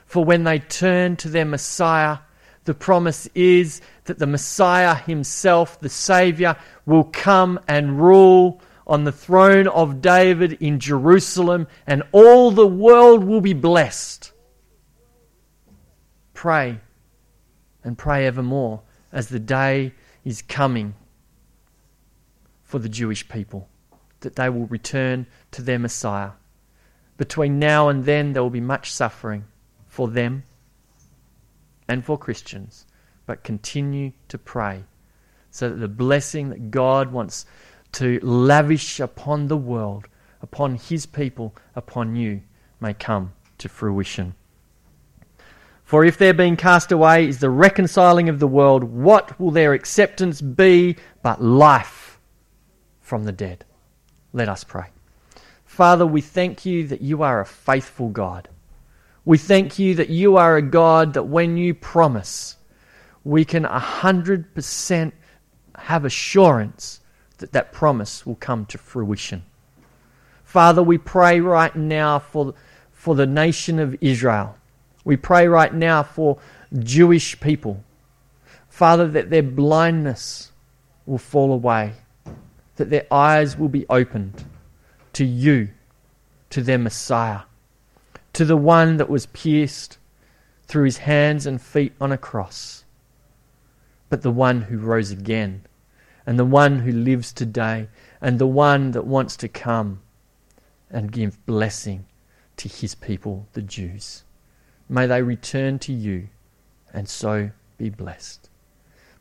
For 0.06 0.26
when 0.26 0.44
they 0.44 0.60
turn 0.60 1.16
to 1.18 1.30
their 1.30 1.46
Messiah, 1.46 2.20
the 2.66 2.74
promise 2.74 3.28
is 3.34 3.82
that 4.06 4.20
the 4.20 4.28
Messiah 4.28 4.96
himself, 4.96 5.80
the 5.80 5.90
Saviour, 5.90 6.56
will 6.86 7.06
come 7.06 7.60
and 7.68 8.00
rule 8.00 8.62
on 8.86 9.04
the 9.04 9.12
throne 9.12 9.68
of 9.68 10.02
David 10.02 10.54
in 10.54 10.80
Jerusalem, 10.80 11.68
and 11.88 12.04
all 12.12 12.52
the 12.52 12.68
world 12.68 13.24
will 13.24 13.42
be 13.42 13.54
blessed. 13.54 14.32
Pray 16.34 16.80
and 17.84 17.98
pray 17.98 18.26
evermore 18.26 18.82
as 19.12 19.30
the 19.30 19.40
day 19.40 19.94
is 20.24 20.42
coming 20.42 20.94
for 22.64 22.80
the 22.80 22.90
Jewish 22.90 23.28
people, 23.28 23.68
that 24.22 24.36
they 24.36 24.50
will 24.50 24.68
return 24.68 25.26
to 25.52 25.62
their 25.62 25.80
Messiah. 25.80 26.32
Between 27.18 27.60
now 27.60 27.90
and 27.90 28.06
then, 28.06 28.34
there 28.34 28.44
will 28.44 28.50
be 28.50 28.62
much 28.62 28.92
suffering 28.92 29.46
for 29.88 30.08
them 30.08 30.44
and 31.92 32.06
for 32.06 32.18
Christians, 32.18 32.86
but 33.26 33.44
continue 33.44 34.14
to 34.30 34.38
pray 34.38 34.86
so 35.50 35.68
that 35.70 35.76
the 35.76 35.90
blessing 35.90 36.48
that 36.48 36.72
God 36.72 37.12
wants 37.12 37.46
to 37.92 38.18
lavish 38.24 39.02
upon 39.02 39.50
the 39.50 39.58
world, 39.58 40.08
upon 40.42 40.76
His 40.76 41.06
people, 41.06 41.54
upon 41.76 42.16
you, 42.16 42.44
may 42.80 42.94
come 42.94 43.34
to 43.58 43.68
fruition. 43.68 44.36
For 45.84 46.06
if 46.06 46.18
their 46.18 46.34
being 46.34 46.56
cast 46.56 46.94
away 46.94 47.28
is 47.28 47.40
the 47.40 47.50
reconciling 47.50 48.30
of 48.30 48.40
the 48.40 48.48
world, 48.48 48.86
what 48.86 49.38
will 49.38 49.52
their 49.52 49.74
acceptance 49.74 50.40
be 50.40 50.96
but 51.22 51.44
life 51.44 52.18
from 53.02 53.26
the 53.26 53.34
dead? 53.34 53.66
Let 54.32 54.48
us 54.48 54.64
pray. 54.64 54.86
Father, 55.66 56.06
we 56.06 56.22
thank 56.22 56.66
you 56.66 56.88
that 56.88 57.02
you 57.02 57.22
are 57.22 57.42
a 57.42 57.46
faithful 57.46 58.08
God. 58.08 58.48
We 59.24 59.38
thank 59.38 59.78
you 59.78 59.96
that 59.96 60.10
you 60.10 60.38
are 60.38 60.58
a 60.58 60.62
God 60.62 61.14
that 61.14 61.24
when 61.24 61.58
you 61.58 61.74
promise, 61.74 62.56
we 63.24 63.46
can 63.46 63.64
100% 63.64 65.12
have 65.76 66.06
assurance 66.06 67.02
that 67.38 67.52
that 67.52 67.72
promise 67.72 68.26
will 68.26 68.36
come 68.36 68.66
to 68.68 68.78
fruition. 68.78 69.44
Father, 70.44 70.82
we 70.82 70.98
pray 70.98 71.40
right 71.40 71.76
now 71.76 72.20
for, 72.20 72.54
for 72.92 73.16
the 73.16 73.28
nation 73.28 73.80
of 73.80 73.96
Israel. 74.02 74.58
We 75.04 75.18
pray 75.18 75.48
right 75.48 75.74
now 75.74 76.04
for 76.04 76.40
Jewish 76.80 77.40
people. 77.40 77.84
Father, 78.70 79.08
that 79.08 79.30
their 79.30 79.44
blindness 79.44 80.52
will 81.06 81.18
fall 81.18 81.52
away, 81.52 81.94
that 82.76 82.90
their 82.90 83.06
eyes 83.12 83.58
will 83.58 83.70
be 83.70 83.86
opened 83.90 84.44
to 85.14 85.26
you, 85.26 85.70
to 86.50 86.62
their 86.62 86.78
Messiah, 86.78 87.42
to 88.34 88.46
the 88.46 88.58
one 88.58 88.98
that 88.98 89.10
was 89.10 89.26
pierced 89.28 89.98
through 90.66 90.86
his 90.86 91.00
hands 91.00 91.46
and 91.46 91.62
feet 91.62 91.94
on 92.00 92.12
a 92.12 92.18
cross, 92.18 92.86
but 94.10 94.22
the 94.22 94.32
one 94.32 94.64
who 94.64 94.78
rose 94.78 95.12
again, 95.12 95.66
and 96.26 96.40
the 96.40 96.46
one 96.46 96.80
who 96.80 96.92
lives 96.92 97.34
today, 97.34 97.88
and 98.22 98.40
the 98.40 98.48
one 98.48 98.92
that 98.92 99.06
wants 99.06 99.36
to 99.38 99.48
come 99.48 100.02
and 100.90 101.12
give 101.12 101.46
blessing 101.46 102.06
to 102.58 102.70
his 102.70 102.96
people, 102.96 103.48
the 103.54 103.62
Jews. 103.62 104.24
May 104.88 105.08
they 105.08 105.22
return 105.22 105.80
to 105.80 105.94
you 105.94 106.28
and 106.94 107.08
so 107.08 107.52
be 107.78 107.90
blessed. 107.90 108.50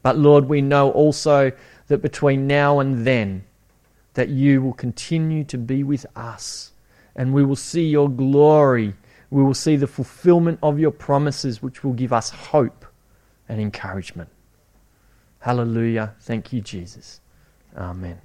But 0.02 0.18
Lord, 0.18 0.48
we 0.48 0.60
know 0.60 0.90
also 0.90 1.52
that 1.88 2.02
between 2.02 2.46
now 2.46 2.80
and 2.80 3.06
then, 3.06 3.44
that 4.14 4.28
you 4.28 4.60
will 4.60 4.72
continue 4.72 5.44
to 5.44 5.56
be 5.56 5.84
with 5.84 6.04
us 6.16 6.72
and 7.14 7.32
we 7.32 7.44
will 7.44 7.56
see 7.56 7.86
your 7.86 8.08
glory. 8.08 8.94
We 9.30 9.42
will 9.42 9.54
see 9.54 9.76
the 9.76 9.86
fulfillment 9.86 10.58
of 10.62 10.78
your 10.78 10.90
promises, 10.90 11.62
which 11.62 11.84
will 11.84 11.92
give 11.92 12.12
us 12.12 12.30
hope 12.30 12.84
and 13.48 13.60
encouragement. 13.60 14.28
Hallelujah. 15.40 16.14
Thank 16.20 16.52
you, 16.52 16.60
Jesus. 16.60 17.20
Amen. 17.76 18.20